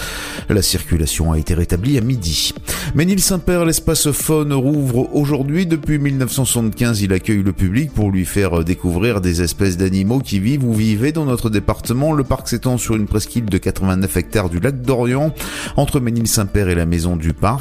[0.50, 2.54] La circulation a été rétablie à midi.
[2.96, 5.66] Ménil-Saint-Père, l'espace faune rouvre aujourd'hui.
[5.66, 10.64] Depuis 1975, il accueille le public pour lui faire découvrir des espèces d'animaux qui vivent
[10.64, 12.14] ou vivaient dans notre département.
[12.14, 15.34] Le parc s'étend sur une presqu'île de 89 hectares du lac d'Orient,
[15.76, 17.57] entre Ménil-Saint-Père et la maison du parc.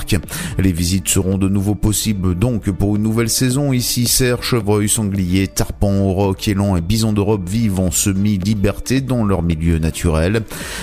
[0.58, 3.72] Les visites seront de nouveau possibles donc pour une nouvelle saison.
[3.72, 9.42] Ici, cerfs, chevreuils, sangliers, tarpans, aurochs, élans et bisons d'Europe vivent en semi-liberté dans leur
[9.42, 10.42] milieu naturel.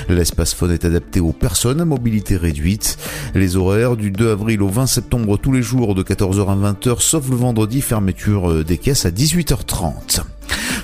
[0.10, 2.98] L'espace faune est adapté aux personnes à mobilité réduite.
[3.36, 7.00] Les horaires du 2 avril au 20 septembre tous les jours de 14h à 20h,
[7.00, 10.24] sauf le vendredi, fermeture euh, des caisses à 18h30.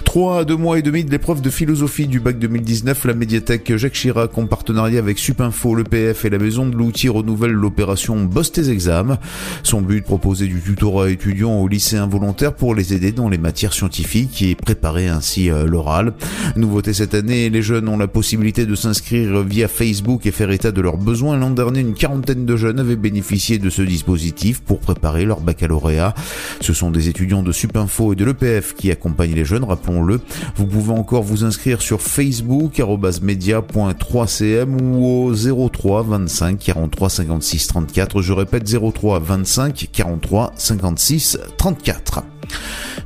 [0.09, 3.75] Trois à deux mois et demi de l'épreuve de philosophie du bac 2019, la médiathèque
[3.75, 8.51] Jacques Chirac, en partenariat avec Supinfo, l'EPF et la maison de l'outil, renouvelle l'opération Bosse
[8.51, 9.19] tes examens.
[9.61, 13.71] Son but, proposer du tutorat étudiant aux lycéens volontaires pour les aider dans les matières
[13.71, 16.13] scientifiques et préparer ainsi euh, l'oral.
[16.55, 20.71] Nouveauté cette année, les jeunes ont la possibilité de s'inscrire via Facebook et faire état
[20.71, 21.37] de leurs besoins.
[21.37, 26.15] L'an dernier, une quarantaine de jeunes avaient bénéficié de ce dispositif pour préparer leur baccalauréat.
[26.61, 29.65] Ce sont des étudiants de Supinfo et de l'EPF qui accompagnent les jeunes,
[29.99, 30.21] rappelons-le.
[30.55, 32.81] Vous pouvez encore vous inscrire sur Facebook,
[33.21, 38.21] media.3cm ou au 03 25 43 56 34.
[38.21, 42.23] Je répète 03 25 43 56 34.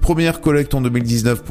[0.01, 1.41] Première collecte en 2019.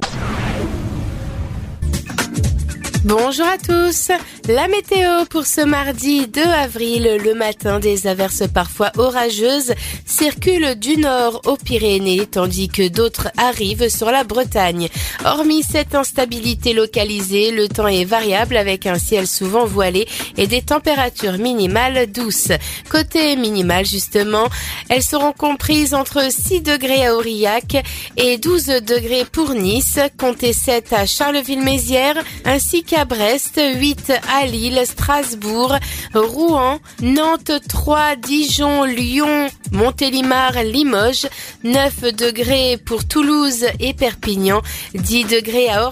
[3.04, 4.12] Bonjour à tous.
[4.48, 9.72] La météo pour ce mardi 2 avril, le matin, des averses parfois orageuses
[10.06, 14.88] circulent du nord aux Pyrénées, tandis que d'autres arrivent sur la Bretagne.
[15.24, 20.62] Hormis cette instabilité localisée, le temps est variable avec un ciel souvent voilé et des
[20.62, 22.52] températures minimales douces.
[22.88, 24.48] Côté minimal, justement,
[24.88, 27.82] elles seront comprises entre 6 degrés à Aurillac
[28.16, 34.82] et 12 degrés pour Nice, comptez 7 à Charleville-Mézières, ainsi qu'à Brest, 8 à Lille,
[34.84, 35.78] Strasbourg,
[36.12, 41.26] Rouen, Nantes, 3, Dijon, Lyon, Montélimar, Limoges,
[41.64, 44.60] 9 degrés pour Toulouse et Perpignan,
[44.94, 45.90] 10 degrés à Or.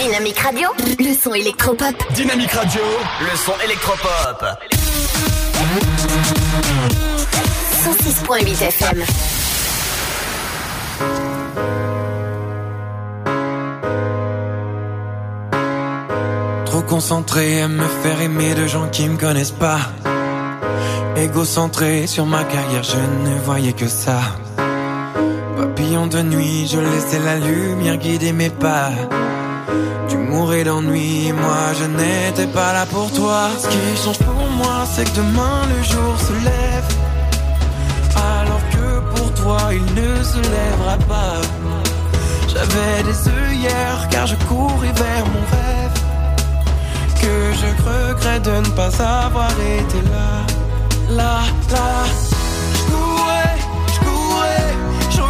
[0.00, 0.68] Dynamique Radio,
[1.00, 1.96] le son électropop.
[2.14, 2.82] Dynamique Radio,
[3.20, 4.44] le son électropop.
[7.82, 9.04] 106.8 FM.
[16.90, 19.78] Concentré à me faire aimer de gens qui me connaissent pas.
[21.14, 24.18] Égocentré sur ma carrière, je ne voyais que ça.
[25.56, 28.90] Papillon de nuit, je laissais la lumière guider mes pas.
[30.08, 33.50] Tu mourais d'ennui, moi je n'étais pas là pour toi.
[33.56, 36.90] Ce qui change pour moi, c'est que demain le jour se lève.
[38.16, 41.40] Alors que pour toi, il ne se lèvera pas.
[42.48, 45.99] J'avais des œillères car je courais vers mon rêve.
[47.20, 48.90] Que je regrette de ne pas
[49.26, 50.46] avoir été là,
[51.10, 51.40] là,
[51.70, 52.04] là.
[52.74, 53.56] Je courais,
[53.94, 55.20] je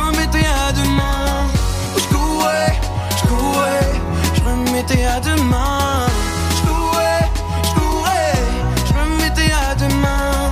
[0.46, 1.48] à demain.
[1.96, 2.72] Je courais,
[3.16, 3.90] je courais,
[4.34, 6.06] je à demain.
[6.56, 7.28] Je courais,
[8.86, 8.92] je
[9.52, 10.50] à demain.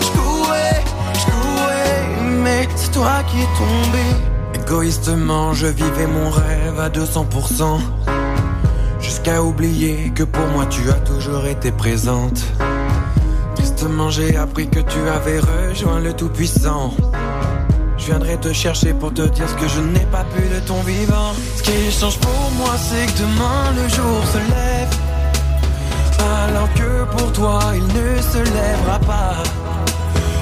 [0.00, 0.84] Je courais,
[1.20, 2.00] je courais,
[2.44, 4.06] mais c'est toi qui es tombé.
[4.54, 7.78] Égoïstement, je vivais mon rêve à 200%.
[9.08, 12.44] Jusqu'à oublier que pour moi tu as toujours été présente.
[13.54, 16.92] Tristement, j'ai appris que tu avais rejoint le Tout-Puissant.
[17.96, 20.80] Je viendrai te chercher pour te dire ce que je n'ai pas pu de ton
[20.82, 21.32] vivant.
[21.56, 24.94] Ce qui change pour moi, c'est que demain le jour se lève.
[26.44, 29.36] Alors que pour toi, il ne se lèvera pas.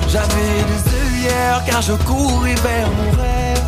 [0.08, 3.64] J'avais des œillères car je courais vers mon rêve.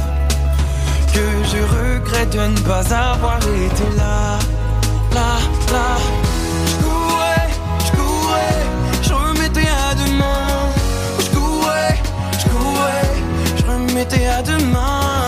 [1.14, 4.38] Que je regrette de ne pas avoir été là
[5.18, 5.38] là,
[5.74, 5.90] là.
[6.70, 7.48] Je courais,
[7.86, 8.56] je courais,
[9.06, 10.46] je remettais à demain.
[11.24, 11.94] Je courais,
[12.40, 13.10] je courais,
[13.58, 15.27] je remettais à demain.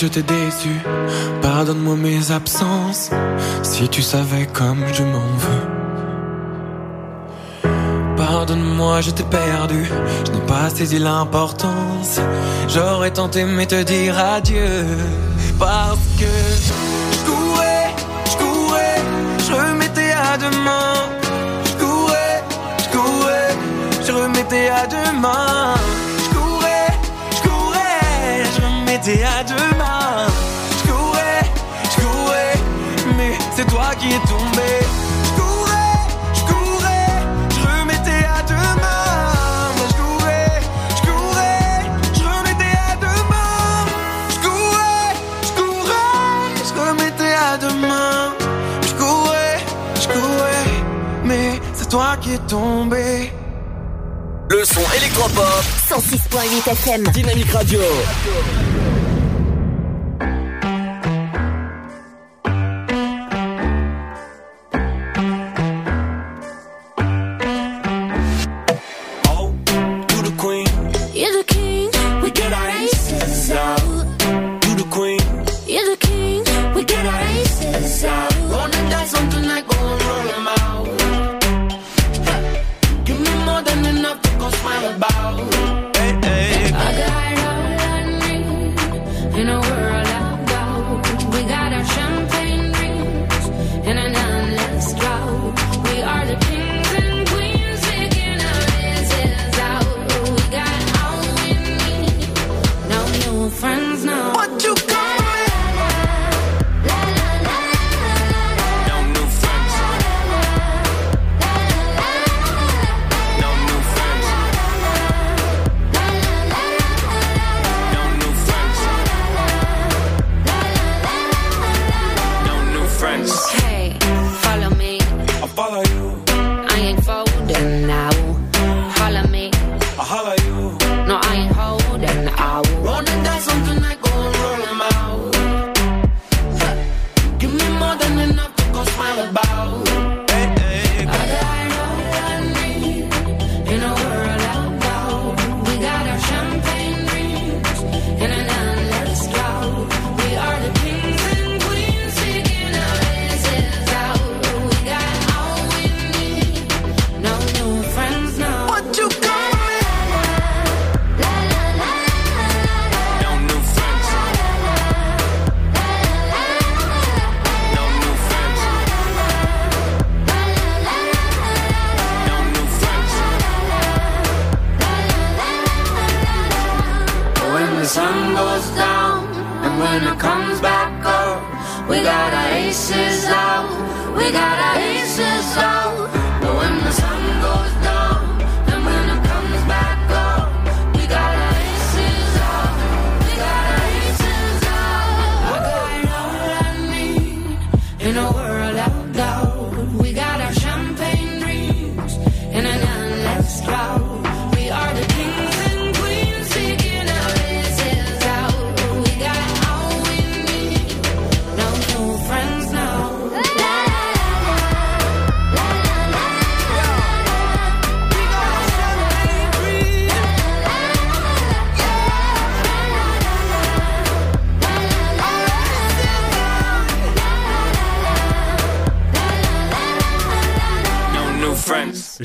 [0.00, 0.80] Je t'ai déçu,
[1.42, 3.10] pardonne-moi mes absences,
[3.62, 5.66] si tu savais comme je m'en veux.
[8.16, 9.84] Pardonne-moi, je t'ai perdu,
[10.24, 12.18] je n'ai pas saisi l'importance.
[12.68, 14.86] J'aurais tenté mais te dire adieu,
[15.58, 16.32] parce que
[16.66, 17.88] je courais,
[18.30, 19.02] je courais,
[19.46, 20.94] je remettais à demain.
[21.66, 22.42] Je courais,
[22.82, 23.54] je courais,
[24.06, 25.74] je remettais à demain.
[26.24, 26.88] Je courais,
[27.36, 29.79] je courais, je remettais à demain.
[33.60, 34.72] C'est toi qui es tombé.
[35.24, 35.98] Je courais,
[36.34, 37.12] je courais,
[37.54, 39.04] je remettais à demain.
[39.76, 40.60] Moi, je courais,
[40.96, 41.80] je courais,
[42.14, 43.72] je remettais à demain.
[44.30, 48.34] Je courais, je courais, je remettais à demain.
[48.82, 49.58] Je courais,
[50.02, 50.66] je courais,
[51.24, 53.32] mais c'est toi qui es tombé.
[54.48, 55.64] Le son électropop.
[55.88, 57.02] 106.8 FM.
[57.12, 57.80] Dynamique Radio.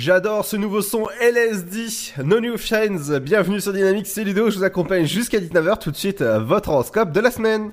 [0.05, 3.19] J'adore ce nouveau son LSD, No New Friends.
[3.19, 5.79] Bienvenue sur Dynamique, c'est Ludo, je vous accompagne jusqu'à 19h.
[5.79, 7.71] Tout de suite, euh, votre horoscope de la semaine.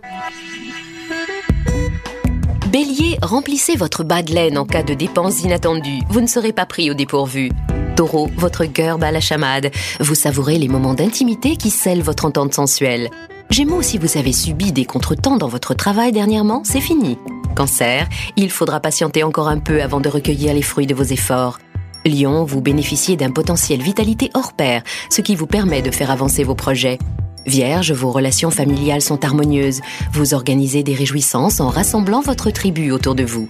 [2.70, 6.00] Bélier, remplissez votre bas de laine en cas de dépenses inattendues.
[6.08, 7.50] Vous ne serez pas pris au dépourvu.
[7.96, 9.70] Taureau, votre cœur bat la chamade.
[10.00, 13.10] Vous savourez les moments d'intimité qui scellent votre entente sensuelle.
[13.50, 17.18] Gémeaux, si vous avez subi des contretemps dans votre travail dernièrement, c'est fini.
[17.54, 21.58] Cancer, il faudra patienter encore un peu avant de recueillir les fruits de vos efforts.
[22.04, 26.44] Lion, vous bénéficiez d'un potentiel vitalité hors pair, ce qui vous permet de faire avancer
[26.44, 26.98] vos projets.
[27.46, 29.80] Vierge, vos relations familiales sont harmonieuses.
[30.12, 33.48] Vous organisez des réjouissances en rassemblant votre tribu autour de vous.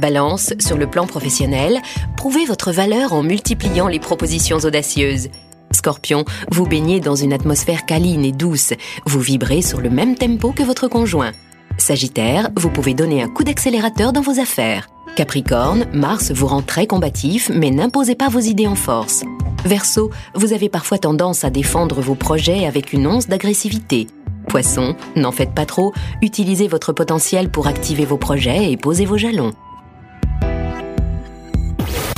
[0.00, 1.80] Balance, sur le plan professionnel,
[2.16, 5.28] prouvez votre valeur en multipliant les propositions audacieuses.
[5.72, 8.72] Scorpion, vous baignez dans une atmosphère câline et douce.
[9.06, 11.32] Vous vibrez sur le même tempo que votre conjoint.
[11.78, 14.88] Sagittaire, vous pouvez donner un coup d'accélérateur dans vos affaires.
[15.16, 19.24] Capricorne, Mars vous rend très combatif, mais n'imposez pas vos idées en force.
[19.64, 24.06] Verseau, vous avez parfois tendance à défendre vos projets avec une once d'agressivité.
[24.48, 25.92] Poisson, n'en faites pas trop,
[26.22, 29.52] utilisez votre potentiel pour activer vos projets et poser vos jalons.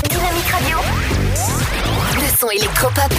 [0.09, 0.79] Dynamique Radio.
[2.17, 3.13] Le son électropop.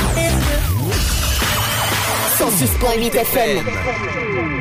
[2.37, 4.60] 106.8 FM.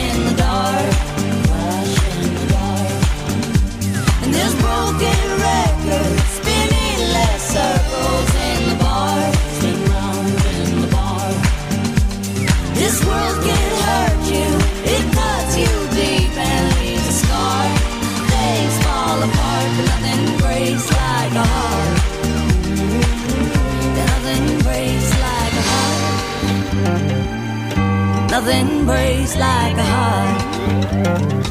[28.43, 31.50] nothing breaks like a heart.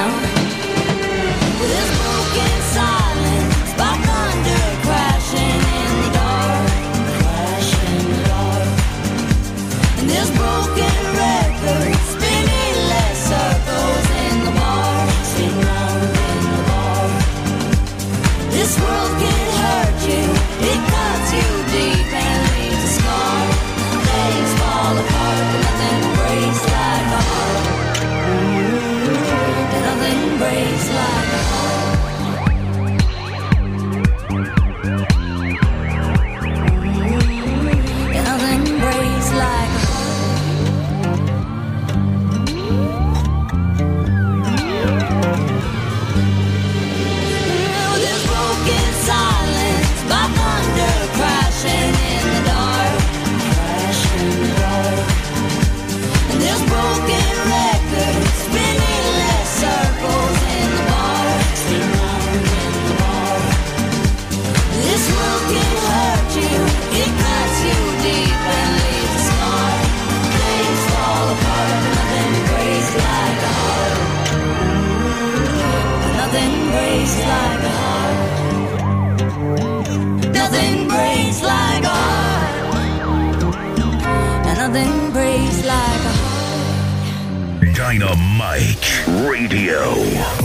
[87.91, 89.81] Dynamite Radio.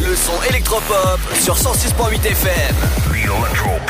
[0.01, 2.75] Le son électropop sur 106.8 FM.
[3.13, 3.86] The Electro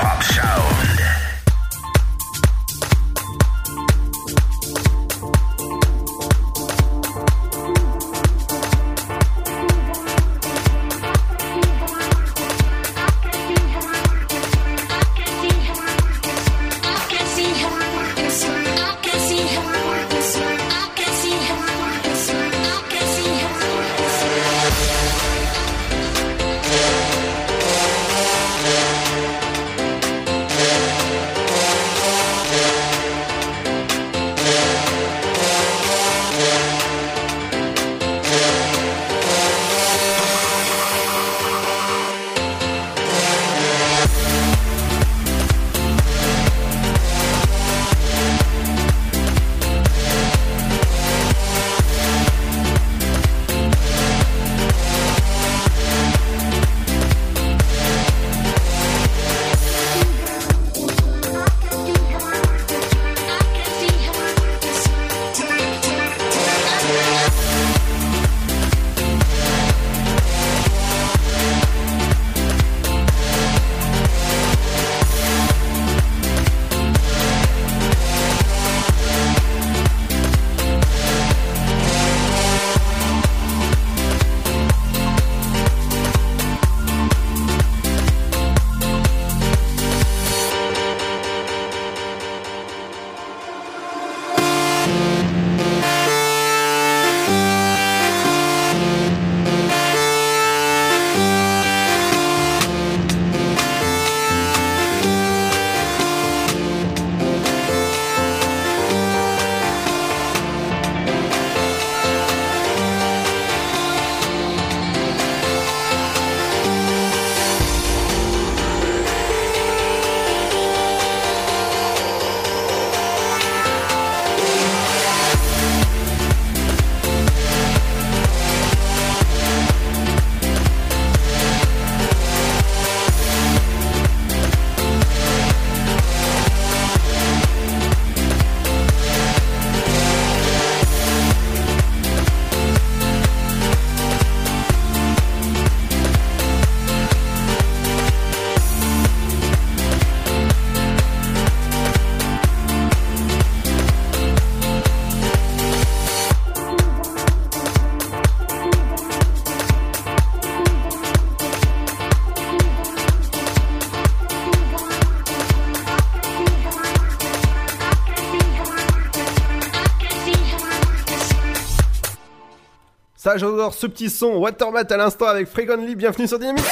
[173.27, 174.37] Ça, j'adore ce petit son.
[174.37, 175.97] Watermat à l'instant avec Frequently.
[175.97, 176.65] Bienvenue sur Dynamique.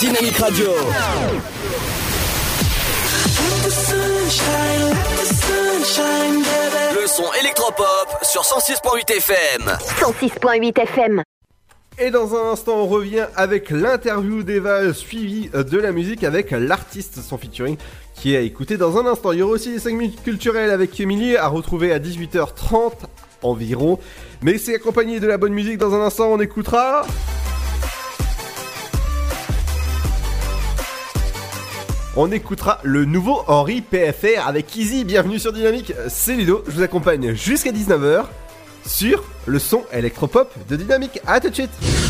[0.00, 0.66] Dynamique Radio.
[7.00, 9.62] Le son électropop sur 106.8 FM.
[10.00, 11.22] 106.8 FM.
[12.00, 17.20] Et dans un instant, on revient avec l'interview d'Eva suivie de la musique avec l'artiste,
[17.22, 17.76] son featuring
[18.16, 19.30] qui est à écouter dans un instant.
[19.30, 22.94] Il y aura aussi les 5 minutes culturelles avec Emily à retrouver à 18h30
[23.42, 23.98] environ.
[24.42, 25.78] Mais c'est accompagné de la bonne musique.
[25.78, 27.04] Dans un instant, on écoutera.
[32.16, 35.04] On écoutera le nouveau Henri PFR avec Easy.
[35.04, 35.92] Bienvenue sur Dynamique.
[36.08, 36.64] C'est Ludo.
[36.66, 38.24] Je vous accompagne jusqu'à 19h
[38.84, 41.20] sur le son électropop de Dynamique.
[41.26, 42.09] À tout de suite.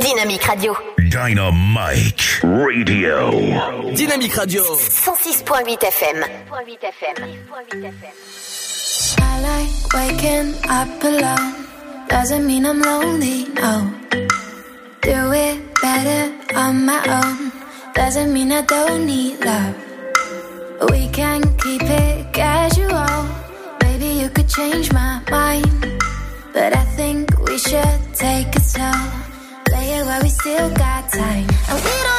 [0.00, 0.74] Dynamique Radio.
[0.98, 3.30] Dynamite Radio.
[3.94, 4.64] Dynamique Radio.
[4.64, 6.24] 106.8 FM.
[9.20, 11.54] I like waking up alone.
[12.08, 13.90] Doesn't mean I'm lonely, no.
[15.02, 17.52] Do it better on my own.
[17.94, 19.76] Doesn't mean I don't need love.
[20.90, 23.28] We can keep it casual.
[23.82, 26.00] Maybe you could change my mind.
[26.52, 29.23] But I think we should take it slow.
[30.44, 31.48] Still got time.
[31.70, 32.13] And we don't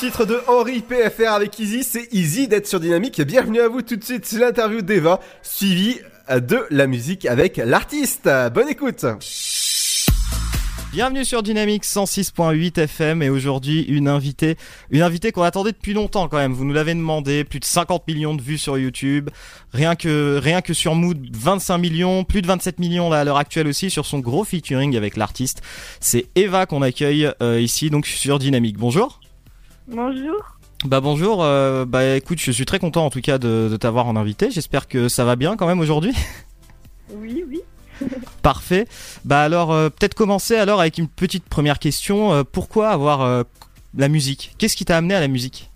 [0.00, 3.20] titre de Henri PFR avec Easy, c'est Easy d'être sur Dynamique.
[3.20, 5.98] Bienvenue à vous tout de suite, c'est l'interview d'Eva, suivie
[6.30, 8.26] de la musique avec l'artiste.
[8.54, 9.04] Bonne écoute
[10.92, 14.56] Bienvenue sur Dynamique 106.8 FM et aujourd'hui une invitée,
[14.90, 16.54] une invitée qu'on attendait depuis longtemps quand même.
[16.54, 19.28] Vous nous l'avez demandé, plus de 50 millions de vues sur YouTube,
[19.74, 23.36] rien que rien que sur Mood 25 millions, plus de 27 millions là à l'heure
[23.36, 25.60] actuelle aussi sur son gros featuring avec l'artiste.
[26.00, 28.78] C'est Eva qu'on accueille euh, ici donc sur Dynamique.
[28.78, 29.20] Bonjour.
[29.90, 30.56] Bonjour.
[30.84, 31.42] Bah bonjour.
[31.42, 34.50] euh, bah écoute, je suis très content en tout cas de, de t'avoir en invité.
[34.50, 36.14] J'espère que ça va bien quand même aujourd'hui.
[37.12, 37.60] Oui, oui.
[38.40, 38.86] Parfait.
[39.24, 42.32] Bah alors euh, peut-être commencer alors avec une petite première question.
[42.32, 43.44] Euh, pourquoi avoir
[43.96, 44.54] la musique?
[44.58, 45.69] Qu'est-ce qui t'a amené à la musique?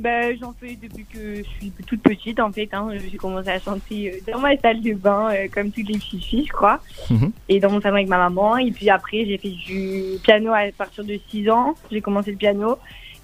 [0.00, 2.68] Bah, j'en fais depuis que je suis toute petite en fait.
[2.72, 2.90] Hein.
[3.10, 6.22] J'ai commencé à chanter euh, dans ma salle de bain, euh, comme toutes les petites
[6.22, 6.80] filles, je crois.
[7.48, 8.58] Et dans mon salon avec ma maman.
[8.58, 11.74] Et puis après, j'ai fait du piano à partir de 6 ans.
[11.90, 12.78] J'ai commencé le piano.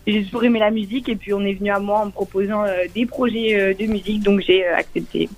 [0.06, 1.08] J'ai toujours aimé la musique.
[1.08, 3.86] Et puis on est venu à moi en me proposant euh, des projets euh, de
[3.86, 4.22] musique.
[4.22, 5.28] Donc j'ai accepté.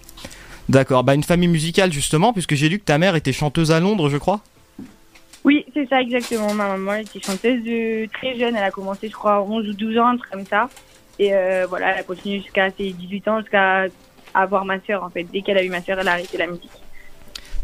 [0.71, 1.05] D'accord.
[1.05, 4.09] Bah une famille musicale justement, puisque j'ai lu que ta mère était chanteuse à Londres,
[4.09, 4.41] je crois.
[5.45, 6.55] Oui, c'est ça exactement.
[6.55, 8.57] Ma maman elle était chanteuse de très jeune.
[8.57, 10.69] Elle a commencé, je crois, à 11 ou 12 ans, un truc comme ça.
[11.19, 13.87] Et euh, voilà, elle a continué jusqu'à ses 18 ans, jusqu'à
[14.35, 15.25] avoir ma sœur en fait.
[15.25, 16.71] Dès qu'elle a eu ma sœur, elle a arrêté la musique.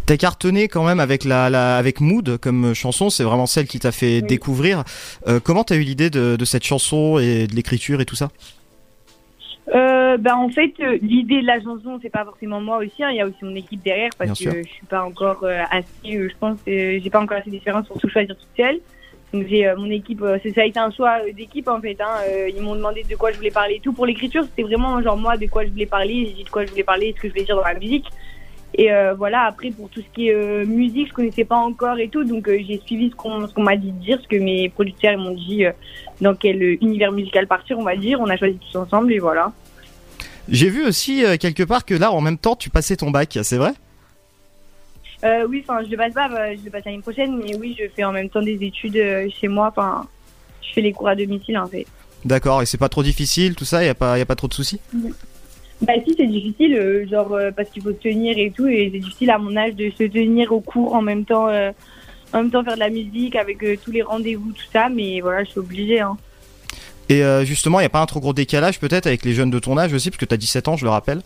[0.06, 3.78] T'as cartonné quand même avec la, la avec Mood comme chanson, c'est vraiment celle qui
[3.78, 4.82] t'a fait découvrir.
[5.28, 8.30] Euh, comment t'as eu l'idée de, de cette chanson et de l'écriture et tout ça?
[9.74, 13.02] Euh, ben en fait, euh, l'idée de la chanson, c'est pas forcément moi aussi.
[13.04, 13.10] hein.
[13.10, 14.64] Il y a aussi mon équipe derrière parce Bien que sûr.
[14.64, 15.84] je suis pas encore euh, assez.
[16.04, 18.80] je pense, j'ai pas encore assez d'expérience pour tout choisir toute seule.
[19.32, 20.20] Donc j'ai euh, mon équipe.
[20.22, 21.96] euh, ça a été un choix euh, d'équipe en fait.
[22.00, 22.20] Hein.
[22.54, 23.92] Ils m'ont demandé de quoi je voulais parler tout.
[23.92, 26.26] Pour l'écriture, c'était vraiment genre moi de quoi je voulais parler.
[26.26, 28.06] J'ai dit de quoi je voulais parler, ce que je voulais dire dans la musique.
[28.74, 29.42] Et voilà.
[29.44, 32.24] Après pour tout ce qui est musique, je connaissais pas encore et tout.
[32.24, 35.64] Donc j'ai suivi ce qu'on m'a dit de dire, ce que mes producteurs m'ont dit
[36.20, 38.20] dans quel univers musical partir, on va dire.
[38.20, 39.52] On a choisi tous ensemble et voilà.
[40.48, 43.59] J'ai vu aussi quelque part que là en même temps tu passais ton bac, c'est
[43.59, 43.72] vrai?
[45.24, 47.76] Euh, oui, enfin, je le passe pas, euh, je le passe l'année prochaine, mais oui,
[47.78, 49.68] je fais en même temps des études euh, chez moi.
[49.68, 50.06] Enfin,
[50.60, 51.86] je fais les cours à domicile en fait.
[52.24, 54.48] D'accord, et c'est pas trop difficile tout ça, y a pas y a pas trop
[54.48, 54.80] de soucis?
[55.80, 58.98] Bah si, c'est difficile, euh, genre parce qu'il faut se tenir et tout, et c'est
[58.98, 62.64] difficile à mon âge de se tenir au cours en même temps, en même temps
[62.64, 64.88] faire de la musique avec tous les rendez-vous, tout ça.
[64.88, 66.00] Mais voilà, je suis obligée.
[66.00, 66.16] Hein.
[67.08, 69.76] Et justement, y a pas un trop gros décalage peut-être avec les jeunes de ton
[69.76, 71.22] âge aussi, parce que t'as 17 ans, je le rappelle?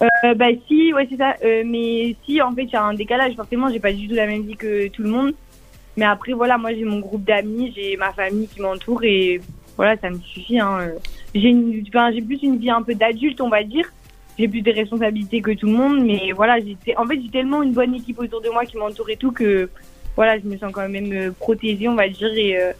[0.00, 1.34] Euh, bah si, ouais c'est ça.
[1.44, 4.14] Euh, mais si en fait il y a un décalage, forcément j'ai pas du tout
[4.14, 5.34] la même vie que tout le monde.
[5.96, 9.40] Mais après voilà, moi j'ai mon groupe d'amis, j'ai ma famille qui m'entoure et
[9.76, 10.58] voilà ça me suffit.
[10.58, 10.92] Hein.
[11.34, 13.92] J'ai une, enfin, j'ai plus une vie un peu d'adulte on va dire.
[14.38, 17.62] J'ai plus de responsabilités que tout le monde, mais voilà j'ai en fait j'ai tellement
[17.62, 19.68] une bonne équipe autour de moi qui m'entoure et tout que
[20.16, 22.72] voilà je me sens quand même euh, protégée on va dire et euh,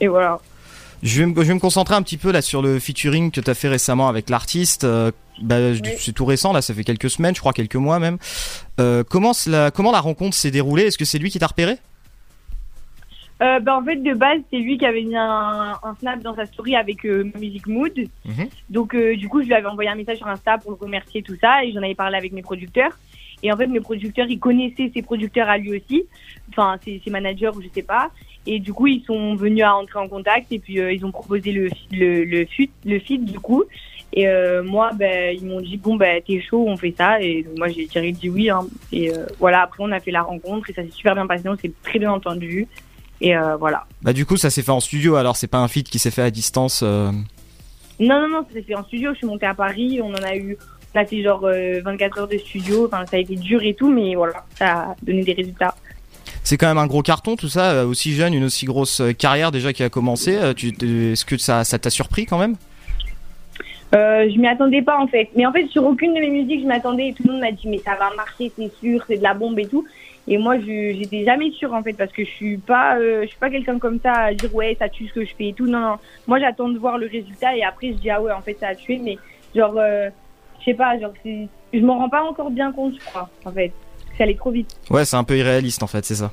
[0.00, 0.40] et voilà.
[1.02, 3.40] Je vais, me, je vais me concentrer un petit peu là sur le featuring que
[3.40, 4.84] t'as fait récemment avec l'artiste.
[4.84, 5.10] euh,
[5.42, 5.56] bah,
[5.98, 8.18] C'est tout récent là, ça fait quelques semaines, je crois quelques mois même.
[8.80, 10.84] Euh, comment, la, comment la rencontre s'est déroulée?
[10.84, 11.76] Est-ce que c'est lui qui t'a repéré?
[13.42, 16.34] Euh, bah, en fait, de base, c'est lui qui avait mis un, un snap dans
[16.34, 17.92] sa story avec Music Mood.
[18.70, 21.22] Donc, euh, du coup, je lui avais envoyé un message sur Insta pour le remercier,
[21.22, 22.98] tout ça, et j'en avais parlé avec mes producteurs.
[23.42, 26.06] Et en fait, mes producteurs, ils connaissaient ses producteurs à lui aussi,
[26.50, 28.10] enfin, ses, ses managers ou je sais pas.
[28.46, 31.10] Et du coup, ils sont venus à entrer en contact, et puis euh, ils ont
[31.10, 33.64] proposé le, le, le, feat, le feat, du coup.
[34.12, 37.20] Et euh, moi, ben, ils m'ont dit, bon, ben, t'es chaud, on fait ça.
[37.20, 38.48] Et donc, moi, j'ai direct dit oui.
[38.48, 38.66] Hein.
[38.92, 41.48] Et euh, voilà, après, on a fait la rencontre, et ça s'est super bien passé,
[41.48, 42.66] on s'est très bien entendu.
[43.18, 43.86] Et voilà.
[44.02, 46.10] Bah du coup ça s'est fait en studio alors c'est pas un feat qui s'est
[46.10, 46.84] fait à distance.
[47.98, 49.12] Non, non, non, ça s'est fait en studio.
[49.12, 50.00] Je suis montée à Paris.
[50.02, 50.58] On en a eu,
[50.98, 52.86] a fait genre euh, 24 heures de studio.
[52.86, 55.74] Enfin, ça a été dur et tout, mais voilà, ça a donné des résultats.
[56.42, 59.12] C'est quand même un gros carton tout ça, euh, aussi jeune, une aussi grosse euh,
[59.12, 60.36] carrière déjà qui a commencé.
[60.36, 62.56] Euh, Est-ce que ça ça t'a surpris quand même?
[63.94, 65.30] Euh, je m'y attendais pas en fait.
[65.36, 67.14] Mais en fait, sur aucune de mes musiques, je m'attendais.
[67.16, 69.58] Tout le monde m'a dit, mais ça va marcher, c'est sûr, c'est de la bombe
[69.58, 69.86] et tout.
[70.28, 73.28] Et moi, je j'étais jamais sûre en fait parce que je suis pas, euh, je
[73.28, 75.52] suis pas quelqu'un comme ça à dire ouais, ça tue ce que je fais et
[75.52, 75.66] tout.
[75.66, 75.96] Non, non.
[76.26, 78.68] Moi, j'attends de voir le résultat et après, je dis ah ouais, en fait, ça
[78.68, 78.98] a tué.
[78.98, 79.18] Mais
[79.54, 80.10] genre, euh,
[80.66, 83.72] je sais pas, genre, je m'en rends pas encore bien compte, je crois, en fait.
[84.18, 84.74] Ça allait trop vite.
[84.90, 86.32] Ouais c'est un peu irréaliste en fait, c'est ça.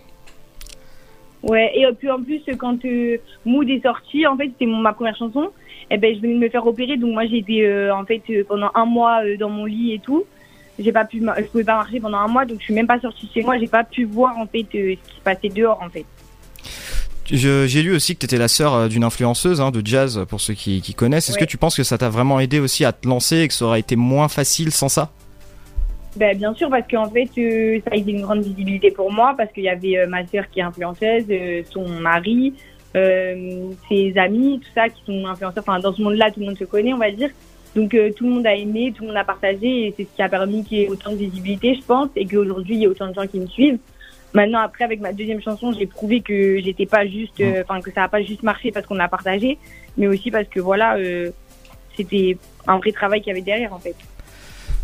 [1.44, 4.94] Ouais, et euh, puis en plus, quand euh, Mood est sorti, en fait, c'était ma
[4.94, 5.52] première chanson,
[5.92, 8.22] et ben je venais de me faire opérer, donc moi j'ai été euh, en fait
[8.30, 10.24] euh, pendant un mois euh, dans mon lit et tout.
[10.80, 13.00] J'ai pas pu, je pouvais pas marcher pendant un mois, donc je suis même pas
[13.00, 15.90] sortie chez moi, j'ai pas pu voir en fait ce qui se passait dehors en
[15.90, 16.06] fait.
[17.26, 20.54] J'ai lu aussi que t'étais la sœur euh, d'une influenceuse hein, de jazz pour ceux
[20.54, 21.30] qui, qui connaissent.
[21.30, 21.46] Est-ce Ouais.
[21.46, 23.66] que tu penses que ça t'a vraiment aidé aussi à te lancer et que ça
[23.66, 25.12] aurait été moins facile sans ça?
[26.18, 29.34] Ben, bien sûr, parce qu'en fait, euh, ça a été une grande visibilité pour moi,
[29.36, 32.54] parce qu'il y avait euh, ma sœur qui est influenceuse, euh, son mari,
[32.94, 35.64] ses amis, tout ça, qui sont influenceurs.
[35.66, 37.30] Enfin, dans ce monde-là, tout le monde se connaît, on va dire.
[37.76, 40.16] Donc, euh, tout le monde a aimé, tout le monde a partagé, et c'est ce
[40.16, 42.86] qui a permis qu'il y ait autant de visibilité, je pense, et qu'aujourd'hui, il y
[42.86, 43.80] a autant de gens qui me suivent.
[44.34, 47.92] Maintenant, après, avec ma deuxième chanson, j'ai prouvé que j'étais pas juste, euh, enfin, que
[47.92, 49.60] ça a pas juste marché parce qu'on a partagé,
[49.96, 51.30] mais aussi parce que, voilà, euh,
[51.96, 52.38] c'était
[52.68, 53.96] un vrai travail qu'il y avait derrière, en fait.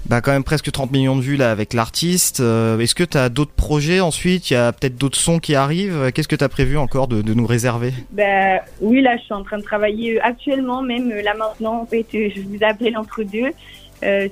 [0.05, 2.39] Bah quand même presque 30 millions de vues là avec l'artiste.
[2.39, 4.49] Euh, Est-ce que t'as d'autres projets ensuite?
[4.49, 6.11] Il y a peut-être d'autres sons qui arrivent.
[6.13, 7.91] Qu'est-ce que t'as prévu encore de, de nous réserver?
[8.11, 11.81] Ben oui, là, je suis en train de travailler actuellement, même là maintenant.
[11.81, 13.51] En fait, je vous appelle entre deux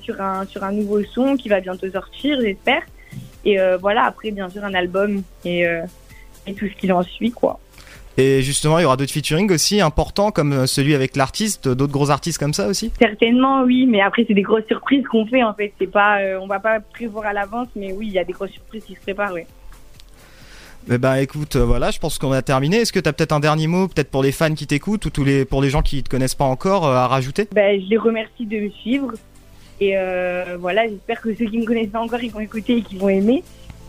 [0.01, 2.81] sur un sur un nouveau son qui va bientôt sortir, j'espère.
[3.47, 5.81] Et euh, voilà, après, bien sûr, un album et euh,
[6.45, 7.59] et tout ce qui en suit, quoi.
[8.17, 11.93] Et justement, il y aura d'autres featuring aussi importants comme euh, celui avec l'artiste, d'autres
[11.93, 12.91] gros artistes comme ça aussi?
[12.99, 15.43] Certainement, oui, mais après, c'est des grosses surprises qu'on fait.
[15.43, 18.19] En fait, c'est pas, euh, on va pas prévoir à l'avance, mais oui, il y
[18.19, 19.43] a des grosses surprises qui se préparent, oui.
[20.89, 22.77] Eh ben écoute, voilà, je pense qu'on a terminé.
[22.77, 25.25] Est-ce que t'as peut-être un dernier mot, peut-être pour les fans qui t'écoutent ou tous
[25.25, 27.47] les pour les gens qui te connaissent pas encore, à rajouter?
[27.53, 29.11] Ben, je les remercie de me suivre.
[29.79, 32.81] Et euh, voilà, j'espère que ceux qui me connaissent pas encore, ils vont écouter et
[32.81, 33.43] qu'ils vont aimer.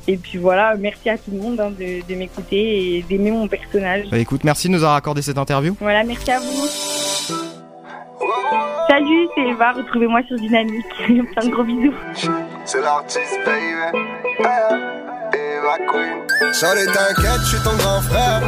[0.07, 3.47] Et puis voilà, merci à tout le monde hein, de, de m'écouter et d'aimer mon
[3.47, 4.09] personnage.
[4.11, 5.77] Bah écoute, merci de nous avoir accordé cette interview.
[5.81, 6.67] Voilà, merci à vous.
[8.89, 10.87] Salut, c'est Eva, retrouvez-moi sur Dynamique.
[11.07, 11.95] Plein de gros bisous.
[12.65, 13.99] C'est l'artiste, baby.
[15.69, 16.53] Eva Queen.
[16.55, 18.43] Charlie, t'inquiète, je suis ton grand frère.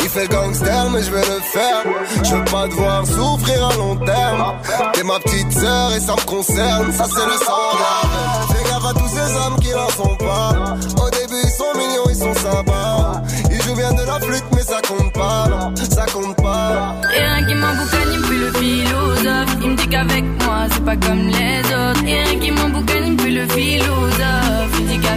[0.00, 1.82] Il fait gangster, mais je vais le faire.
[2.22, 4.54] Je veux pas te voir souffrir à long terme.
[4.92, 6.92] T'es ma petite sœur et ça me concerne.
[6.92, 8.48] Ça, c'est le sang.
[8.48, 10.76] Fais gaffe à tous ces hommes qui n'en sont pas.
[11.02, 13.22] Au début, ils sont mignons, ils sont sympas.
[13.50, 15.48] Ils jouent bien de la flûte, mais ça compte pas.
[15.90, 16.94] Ça compte pas.
[17.16, 19.56] Et un qui m'emboucane, il me le philosophe.
[19.60, 22.04] Il me dit qu'avec moi, c'est pas comme les autres.
[22.06, 24.33] Et un qui m'emboucane, il me le philosophe.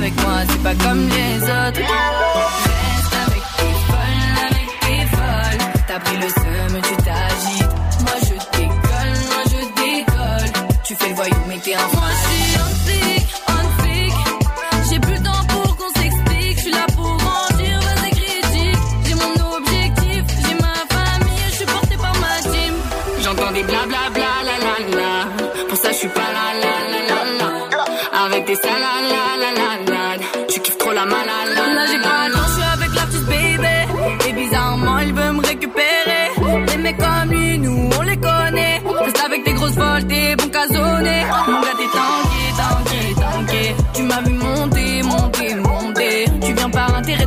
[0.07, 1.79] Qu'avec moi, c'est pas comme les autres.
[1.79, 5.84] Reste avec tes folles, avec tes folles.
[5.88, 6.29] T'as pris le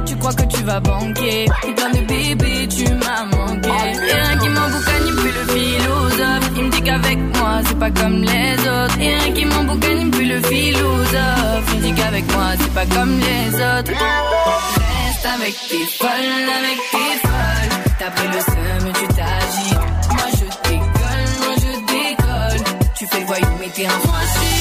[0.07, 1.45] tu crois que tu vas banquer.
[1.45, 3.69] Et plein de bébés, tu m'as manqué.
[3.69, 6.51] Et un qui m'emboucane, il me fait le philosophe.
[6.57, 9.01] Il me dit qu'avec moi, c'est pas comme les autres.
[9.01, 11.65] Et un qui m'emboucane, il me fait le philosophe.
[11.73, 13.93] Il me dit qu'avec moi, c'est pas comme les autres.
[13.93, 17.73] Reste avec tes folles, avec tes folles.
[17.99, 20.09] T'as pris le seum, tu t'agites.
[20.11, 22.65] Moi, je décolle, moi, je décolle.
[22.97, 24.60] Tu fais le voyou, mais t'es un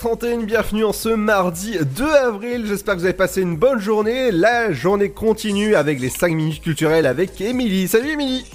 [0.00, 2.64] 18h31, bienvenue en ce mardi 2 avril.
[2.66, 4.30] J'espère que vous avez passé une bonne journée.
[4.30, 7.86] La journée continue avec les 5 minutes culturelles avec Émilie.
[7.86, 8.46] Salut Émilie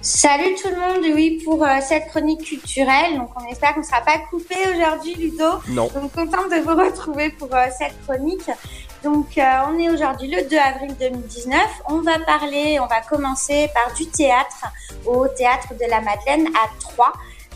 [0.00, 3.16] Salut tout le monde, oui, pour euh, cette chronique culturelle.
[3.16, 5.44] Donc, on espère qu'on ne sera pas coupé aujourd'hui, Ludo.
[5.68, 5.90] Non.
[5.94, 8.48] Donc, contente de vous retrouver pour euh, cette chronique.
[9.02, 11.60] Donc, euh, on est aujourd'hui le 2 avril 2019.
[11.88, 14.66] On va parler, on va commencer par du théâtre
[15.06, 17.12] au théâtre de la Madeleine à Troyes.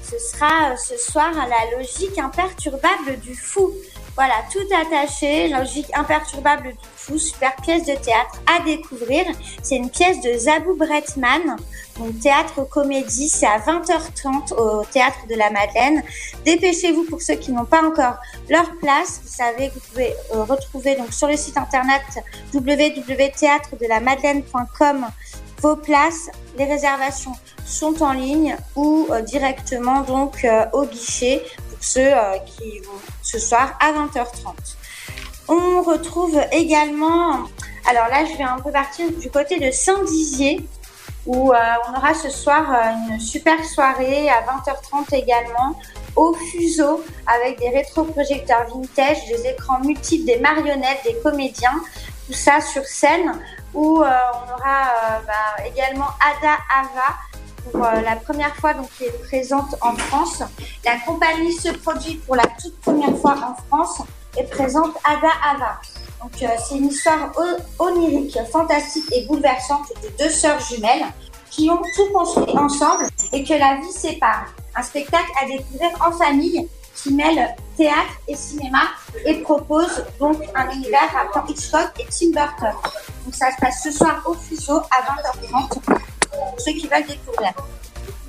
[0.09, 3.73] Ce sera euh, ce soir la logique imperturbable du fou.
[4.15, 9.27] Voilà, tout attaché, logique imperturbable du fou, super pièce de théâtre à découvrir.
[9.63, 11.57] C'est une pièce de Zabou Bretman,
[11.99, 16.03] donc théâtre comédie, c'est à 20h30 au théâtre de la Madeleine.
[16.47, 18.17] Dépêchez-vous pour ceux qui n'ont pas encore
[18.49, 19.21] leur place.
[19.23, 22.01] Vous savez que vous pouvez euh, retrouver donc sur le site internet
[22.55, 25.09] www.théâtredelamadeleine.com
[25.61, 26.31] vos places.
[26.59, 27.33] Les réservations
[27.65, 32.99] sont en ligne ou euh, directement donc euh, au guichet pour ceux euh, qui vont
[33.23, 34.55] ce soir à 20h30.
[35.49, 37.45] On retrouve également,
[37.89, 40.67] alors là je vais un peu partir du côté de Saint-Dizier
[41.25, 42.73] où on aura ce soir
[43.11, 45.77] une super soirée à 20h30 également
[46.15, 51.81] au fuseau avec des rétroprojecteurs vintage, des écrans multiples, des marionnettes, des comédiens,
[52.27, 53.33] tout ça sur scène
[53.77, 57.15] où euh, on aura euh, bah, également Ada Ava
[57.71, 60.43] pour euh, la première fois donc qui est présente en France.
[60.85, 64.01] La compagnie se produit pour la toute première fois en France
[64.39, 65.81] et présente Ada Ava.
[66.23, 67.31] Donc c'est une histoire
[67.79, 71.05] onirique, fantastique et bouleversante de deux sœurs jumelles
[71.51, 74.47] qui ont tout construit ensemble et que la vie sépare.
[74.75, 76.67] Un spectacle à découvrir en famille
[76.97, 78.81] qui mêle théâtre et cinéma
[79.25, 82.75] et propose donc un univers rappelant Hitchcock et Tim Burton.
[83.25, 87.53] Donc ça se passe ce soir au Fuseau à 20h30 pour ceux qui veulent découvrir.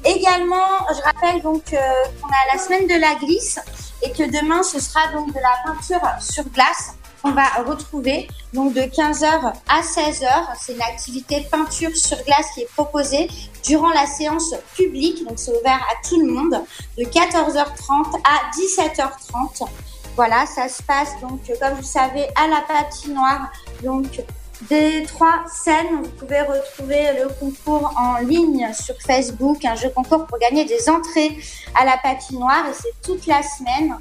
[0.04, 1.78] Également, je rappelle donc euh,
[2.22, 3.60] qu'on a la semaine de la glisse
[4.02, 8.74] et que demain ce sera donc de la peinture sur glace on va retrouver donc
[8.74, 10.28] de 15h à 16h.
[10.60, 13.30] C'est une activité peinture sur glace qui est proposée
[13.66, 16.62] durant la séance publique, donc c'est ouvert à tout le monde,
[16.98, 19.68] de 14h30 à 17h30.
[20.16, 23.52] Voilà, ça se passe donc, comme vous savez, à la patinoire.
[23.84, 24.24] Donc,
[24.70, 30.26] des trois scènes, vous pouvez retrouver le concours en ligne sur Facebook, un jeu concours
[30.26, 31.38] pour gagner des entrées
[31.76, 33.96] à la patinoire et c'est toute la semaine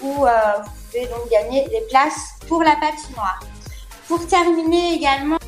[0.00, 0.30] où euh,
[0.94, 3.40] pouvez donc gagner des places pour la patinoire.
[4.06, 5.38] Pour terminer également,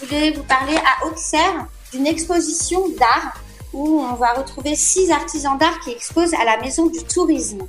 [0.00, 3.42] je voulais vous parler à Auxerre d'une exposition d'art
[3.72, 7.66] où on va retrouver six artisans d'art qui exposent à la Maison du Tourisme.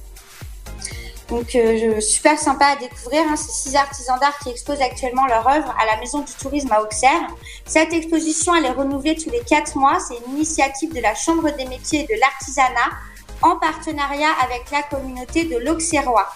[1.28, 5.48] Donc euh, super sympa à découvrir, hein, ces six artisans d'art qui exposent actuellement leur
[5.48, 7.28] œuvre à la Maison du Tourisme à Auxerre.
[7.66, 10.00] Cette exposition, elle est renouvelée tous les quatre mois.
[10.00, 12.91] C'est une initiative de la Chambre des métiers et de l'artisanat
[13.41, 16.30] en partenariat avec la communauté de l'Auxerrois.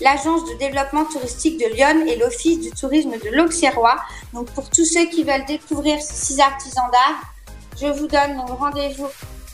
[0.00, 3.96] L'agence de développement touristique de Lyon et l'office du tourisme de l'Auxerrois.
[4.32, 7.32] Donc pour tous ceux qui veulent découvrir ces six artisans d'art,
[7.80, 9.08] je vous donne rendez-vous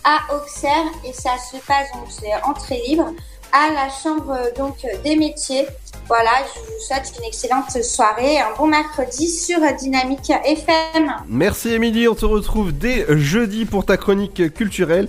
[0.05, 3.13] à Auxerre et ça se passe donc c'est entrée libre
[3.53, 5.67] à la chambre donc des métiers.
[6.09, 11.13] Voilà, je vous souhaite une excellente soirée, un bon mercredi sur Dynamique FM.
[11.29, 15.09] Merci Émilie, on te retrouve dès jeudi pour ta chronique culturelle.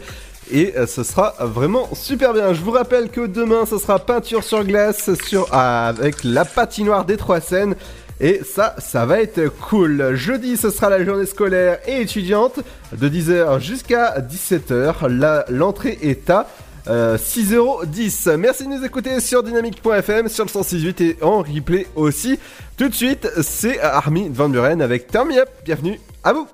[0.51, 2.53] Et euh, ce sera vraiment super bien.
[2.53, 7.17] Je vous rappelle que demain, ce sera peinture sur glace sur, avec la patinoire des
[7.17, 7.75] Trois Seines.
[8.19, 10.15] Et ça, ça va être cool.
[10.15, 12.59] Jeudi, ce sera la journée scolaire et étudiante
[12.91, 15.45] de 10h jusqu'à 17h.
[15.49, 16.47] L'entrée est à
[16.87, 18.37] 6,10€.
[18.37, 22.39] Merci de nous écouter sur dynamique.fm, sur le 168 et en replay aussi.
[22.75, 25.49] Tout de suite, c'est Armin Van Buren avec Up.
[25.63, 26.47] Bienvenue à vous.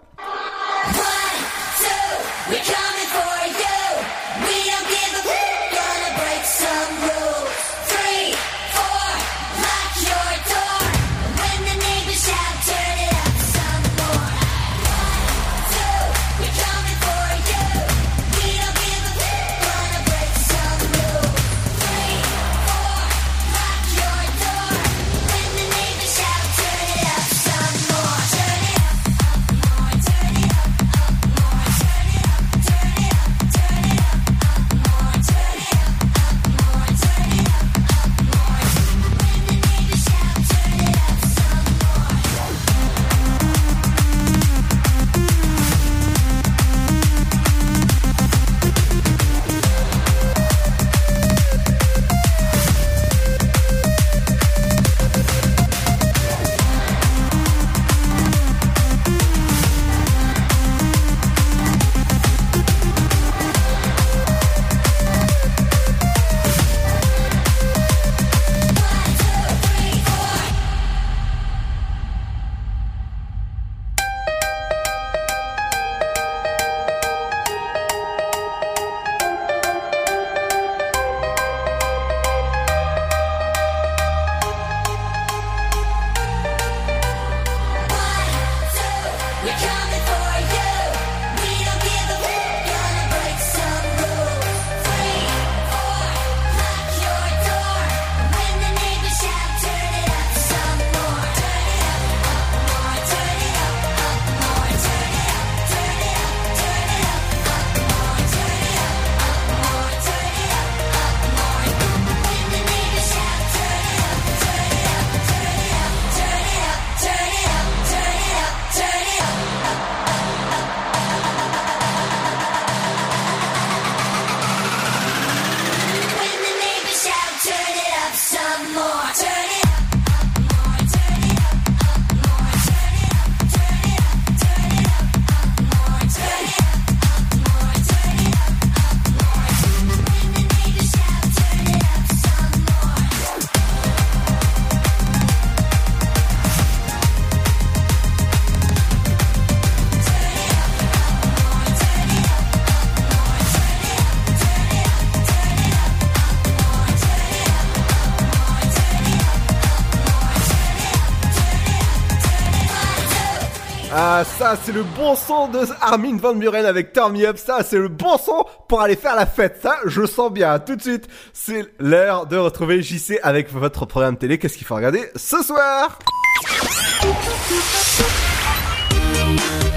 [163.95, 167.37] Ah, ça, c'est le bon son de Armin Van Buren avec Turn Me Up.
[167.37, 169.59] Ça, c'est le bon son pour aller faire la fête.
[169.61, 170.57] Ça, je sens bien.
[170.57, 174.39] Tout de suite, c'est l'heure de retrouver JC avec votre programme télé.
[174.39, 175.99] Qu'est-ce qu'il faut regarder ce soir?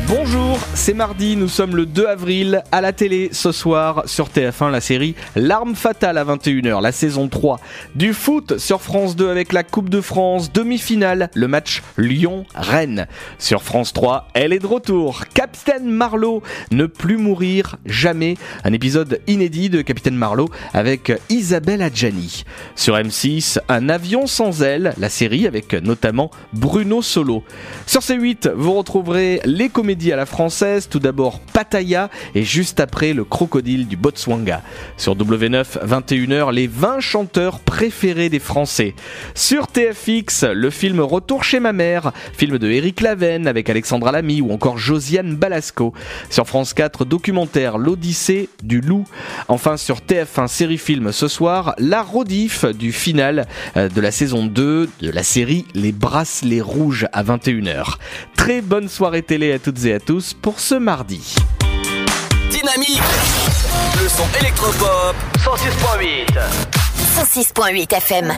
[0.09, 4.71] Bonjour, c'est mardi, nous sommes le 2 avril à la télé ce soir sur TF1
[4.71, 7.59] la série L'arme fatale à 21h, la saison 3
[7.97, 13.09] du foot sur France 2 avec la Coupe de France, demi-finale, le match Lyon-Rennes.
[13.41, 15.25] Sur France 3, elle est de retour.
[15.35, 22.45] Capitaine Marlowe, ne plus mourir jamais, un épisode inédit de Capitaine Marlowe avec Isabelle Adjani.
[22.77, 27.43] Sur M6, un avion sans aile, la série avec notamment Bruno Solo.
[27.87, 33.15] Sur C8, vous retrouverez les comédies à la française, tout d'abord Pattaya et juste après
[33.15, 34.63] le crocodile du Botswana.
[34.97, 38.95] Sur W9, 21h, les 20 chanteurs préférés des Français.
[39.35, 44.43] Sur TFX, le film Retour chez ma mère, film de Eric Laven avec Alexandra Lamy
[44.43, 45.95] ou encore Josiane Balasco.
[46.29, 49.05] Sur France 4, documentaire L'Odyssée du loup.
[49.49, 53.47] Enfin sur TF1 série film ce soir, la rediff du final
[53.77, 57.97] euh, de la saison 2 de la série Les Bracelets Rouges à 21h.
[58.37, 61.35] Très bonne soirée télé à toutes et à tous pour ce mardi.
[62.51, 63.03] Dynamique
[64.03, 66.27] Le son électropop 106.8
[67.17, 68.33] 106.8 FM.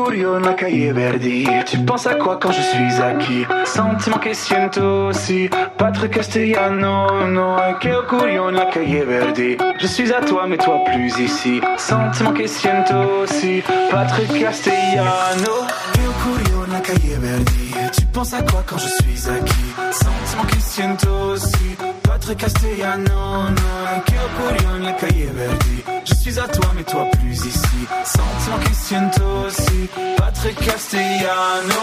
[0.00, 3.46] Che curio nella cahier Verdi Tu penses à quoi quand je suis acquis?
[3.66, 5.50] Sentiment que siento aussi.
[5.76, 11.18] Patrick Castellano no Che curio nella cahier Verdi Je suis à toi mais toi plus
[11.18, 11.60] ici.
[11.76, 13.62] Sentiment que siento aussi.
[13.90, 19.74] Patrick Castellano Che curio nella cahier Verdi Tu penses à quoi quand je suis acquis?
[19.92, 25.84] Sentiment que siento aussi Patrick Castellano no Che curio nella cahier Verdi.
[26.04, 27.86] Je suis à toi mais toi plus ici.
[28.04, 31.80] Sentiment siento aussi Patrick Castellano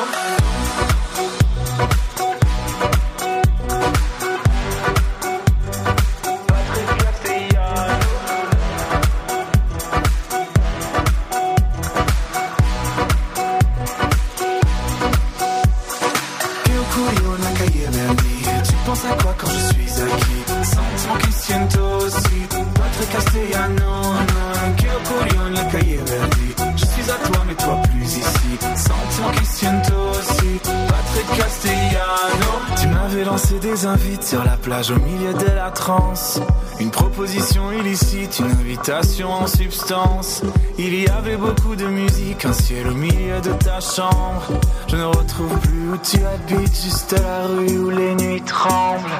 [23.10, 28.58] Castellano no Che curio nella cahier Verdi Je suis à toi mais toi plus ici.
[28.76, 30.60] Sentiment que siento aussi.
[30.64, 32.52] Patrick Castellano.
[32.80, 36.40] Tu m'avais lancé des invites sur la plage au milieu de la transe.
[36.80, 40.44] Une proposition illicite, une invitation en substance.
[40.78, 44.44] Il y avait beaucoup de musique, un ciel au milieu de ta chambre.
[44.88, 49.18] Je ne retrouve plus où tu habites, juste la rue où les nuits tremblent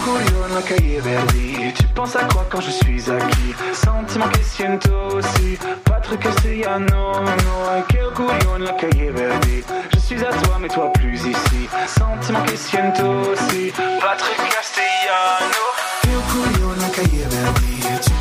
[0.00, 1.72] Che curio nella cahier Verdi.
[1.74, 3.54] Tu penses à quoi quand je suis acquis?
[3.74, 9.62] Sentiment que siento aussi Patrick Castellano no Che curio nella cahier Verdi.
[9.92, 11.68] Je suis à toi mais toi plus ici.
[11.86, 15.64] Sentiment que siento aussi Patrick Castellano
[16.00, 17.69] Che curio nella cahier Verdi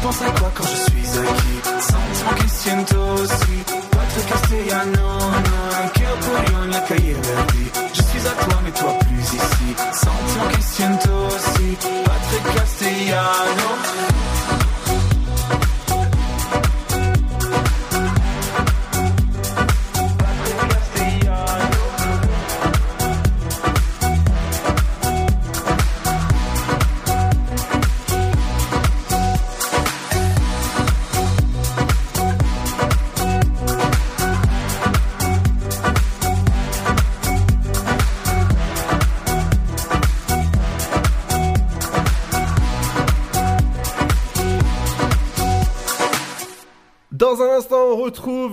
[0.02, 1.60] penses à quoi quand je suis acquis.
[1.82, 3.58] Sentiment que siento aussi.
[3.92, 5.60] Patrick Castellano no
[5.94, 9.70] Che curio nella cahier Verdi Je suis à toi mais toi plus ici.
[9.94, 11.78] Sentiment que siento aussi.
[12.06, 13.70] Patrick Castellano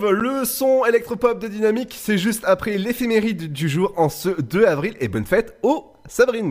[0.05, 1.97] le son électropop de Dynamique.
[1.99, 4.95] C'est juste après l'éphéméride du jour en ce 2 avril.
[5.01, 6.51] Et bonne fête aux Sabrine.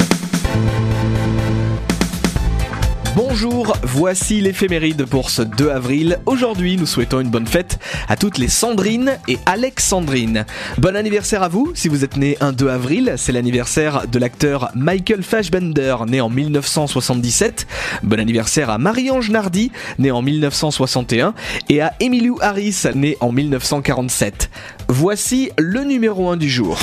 [3.15, 6.19] Bonjour, voici l'éphéméride pour ce 2 avril.
[6.25, 7.79] Aujourd'hui, nous souhaitons une bonne fête
[8.09, 10.45] à toutes les Sandrine et Alexandrine.
[10.77, 13.13] Bon anniversaire à vous si vous êtes né un 2 avril.
[13.15, 17.67] C'est l'anniversaire de l'acteur Michael Fassbender, né en 1977.
[18.03, 21.33] Bon anniversaire à Marie-Ange Nardi, né en 1961.
[21.69, 24.49] Et à Emilio Harris, né en 1947.
[24.89, 26.77] Voici le numéro 1 du jour.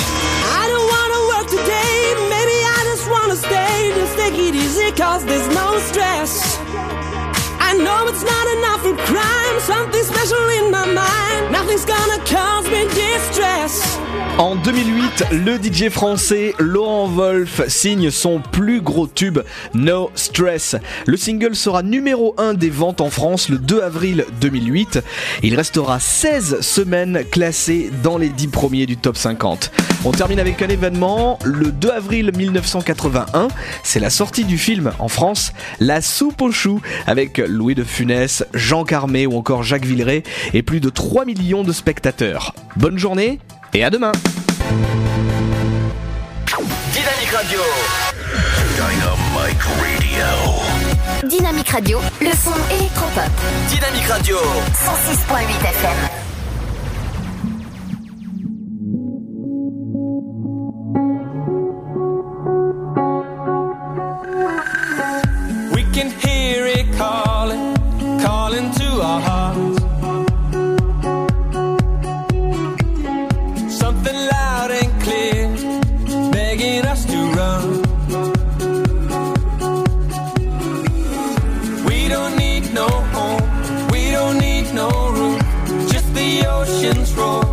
[4.93, 6.52] It easy cause there's no stress.
[7.83, 13.99] It's not enough for crime, something special in my mind, nothing's gonna cause me distress.
[14.37, 19.39] En 2008, le DJ français Laurent Wolf signe son plus gros tube
[19.75, 20.75] No Stress.
[21.05, 25.01] Le single sera numéro 1 des ventes en France le 2 avril 2008.
[25.43, 29.71] Il restera 16 semaines classé dans les 10 premiers du top 50.
[30.05, 31.37] On termine avec un événement.
[31.45, 33.49] Le 2 avril 1981,
[33.83, 38.43] c'est la sortie du film en France La soupe aux choux avec Louis de Funès,
[38.53, 40.23] Jean Carmé ou encore Jacques Villeray
[40.53, 42.53] et plus de 3 millions de spectateurs.
[42.75, 43.39] Bonne journée
[43.73, 44.11] et à demain.
[46.91, 47.59] Dynamique Radio.
[48.75, 51.27] Dynamic Radio.
[51.27, 53.31] Dynamique Radio, le son électropop.
[53.69, 54.37] Dynamique Radio.
[54.37, 56.23] 106.8 FM.
[65.73, 67.62] We can hear it calling,
[68.23, 69.79] calling to our hearts.
[73.81, 75.41] Something loud and clear,
[76.31, 77.63] begging us to run.
[81.89, 83.47] We don't need no home,
[83.91, 85.41] we don't need no roof,
[85.91, 87.43] just the ocean's roar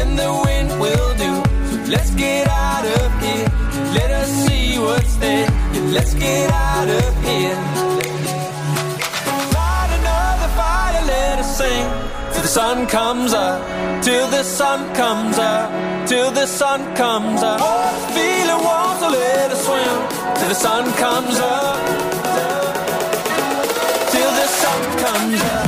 [0.00, 1.32] and the wind will do.
[1.70, 3.48] So let's get out of here,
[3.98, 5.48] let us see what's there.
[5.74, 7.63] Yeah, let's get out of here.
[12.54, 13.60] Sun comes up,
[14.04, 17.58] till the sun comes up, till the sun comes up.
[17.60, 19.98] Oh, feeling warm, so let us swim
[20.38, 21.80] till the sun comes up,
[24.12, 25.63] till the sun comes up.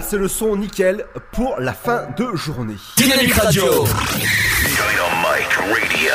[0.00, 2.76] C'est le son nickel pour la fin de journée.
[2.96, 3.64] Dynamique Radio.
[3.66, 6.12] Dynamic Radio.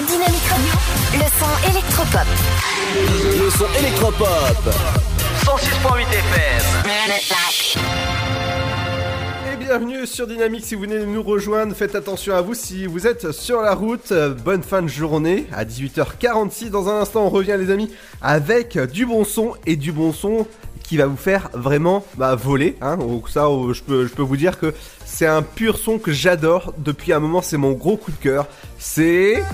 [0.00, 0.72] Dynamique Radio,
[1.14, 2.26] le son électropop.
[3.38, 4.74] Le son électropop.
[5.44, 6.64] 106.8 FM.
[9.52, 10.64] Et bienvenue sur Dynamique.
[10.64, 13.74] Si vous venez de nous rejoindre, faites attention à vous si vous êtes sur la
[13.74, 14.12] route.
[14.44, 16.70] Bonne fin de journée à 18h46.
[16.70, 20.46] Dans un instant, on revient, les amis, avec du bon son et du bon son
[20.88, 22.76] qui va vous faire vraiment bah, voler.
[22.80, 22.96] Hein.
[22.96, 24.72] Donc ça, euh, je peux, je peux vous dire que
[25.04, 26.72] c'est un pur son que j'adore.
[26.78, 28.46] Depuis un moment, c'est mon gros coup de cœur.
[28.78, 29.44] C'est...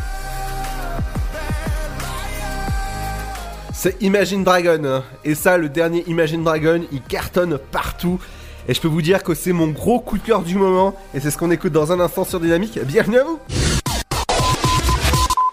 [3.73, 5.02] C'est Imagine Dragon.
[5.24, 8.20] Et ça, le dernier Imagine Dragon, il cartonne partout.
[8.69, 10.94] Et je peux vous dire que c'est mon gros coup de cœur du moment.
[11.15, 12.78] Et c'est ce qu'on écoute dans un instant sur Dynamique.
[12.85, 13.40] Bienvenue à vous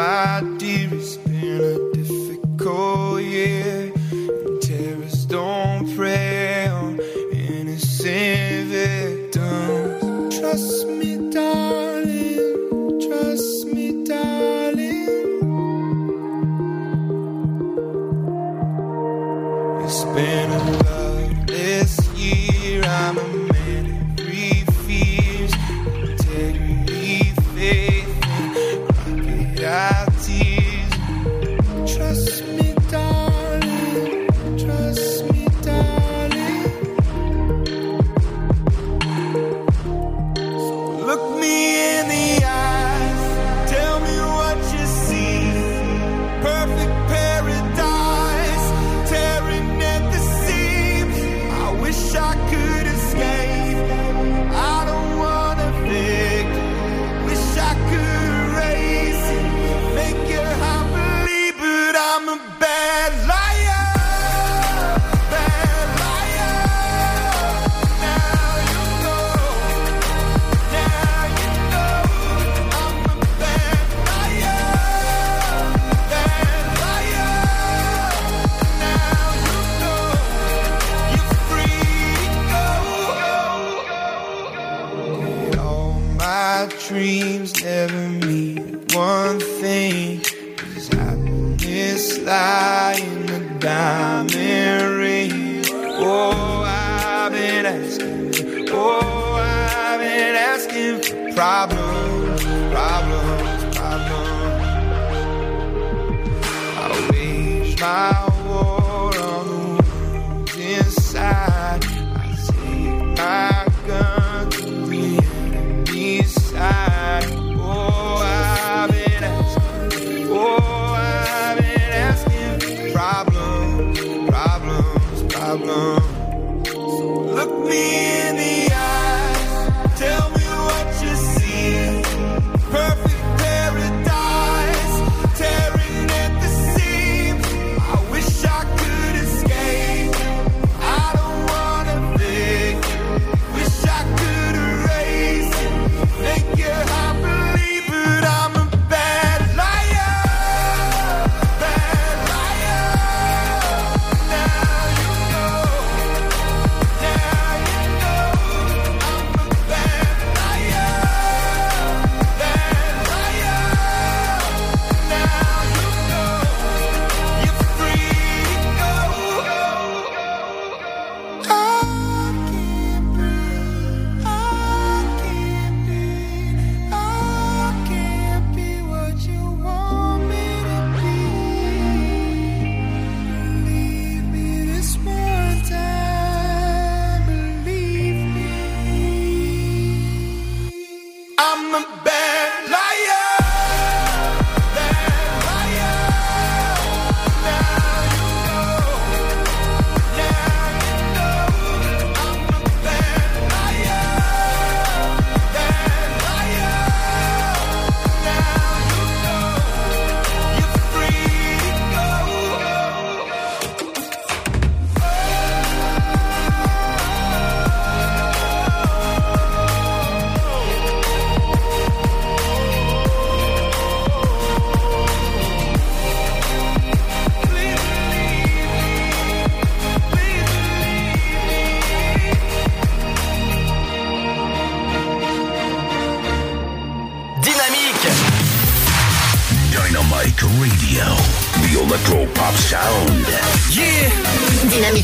[0.00, 3.79] my dear, it's been a difficult year.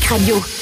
[0.09, 0.56] Radio.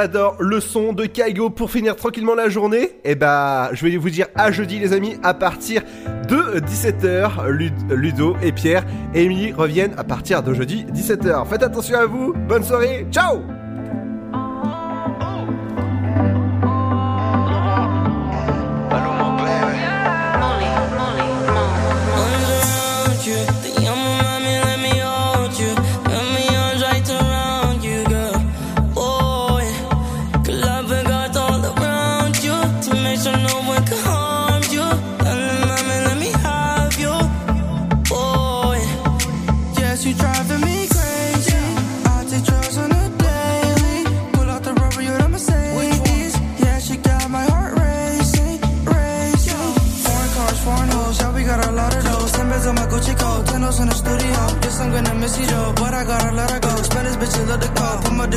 [0.00, 3.00] J'adore le son de Kaigo pour finir tranquillement la journée.
[3.02, 5.82] Et bah, je vais vous dire à jeudi, les amis, à partir
[6.28, 7.48] de 17h.
[7.90, 11.48] Ludo et Pierre et Emily reviennent à partir de jeudi 17h.
[11.48, 12.32] Faites attention à vous.
[12.32, 13.08] Bonne soirée.
[13.10, 13.57] Ciao!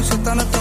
[0.01, 0.60] Eso está en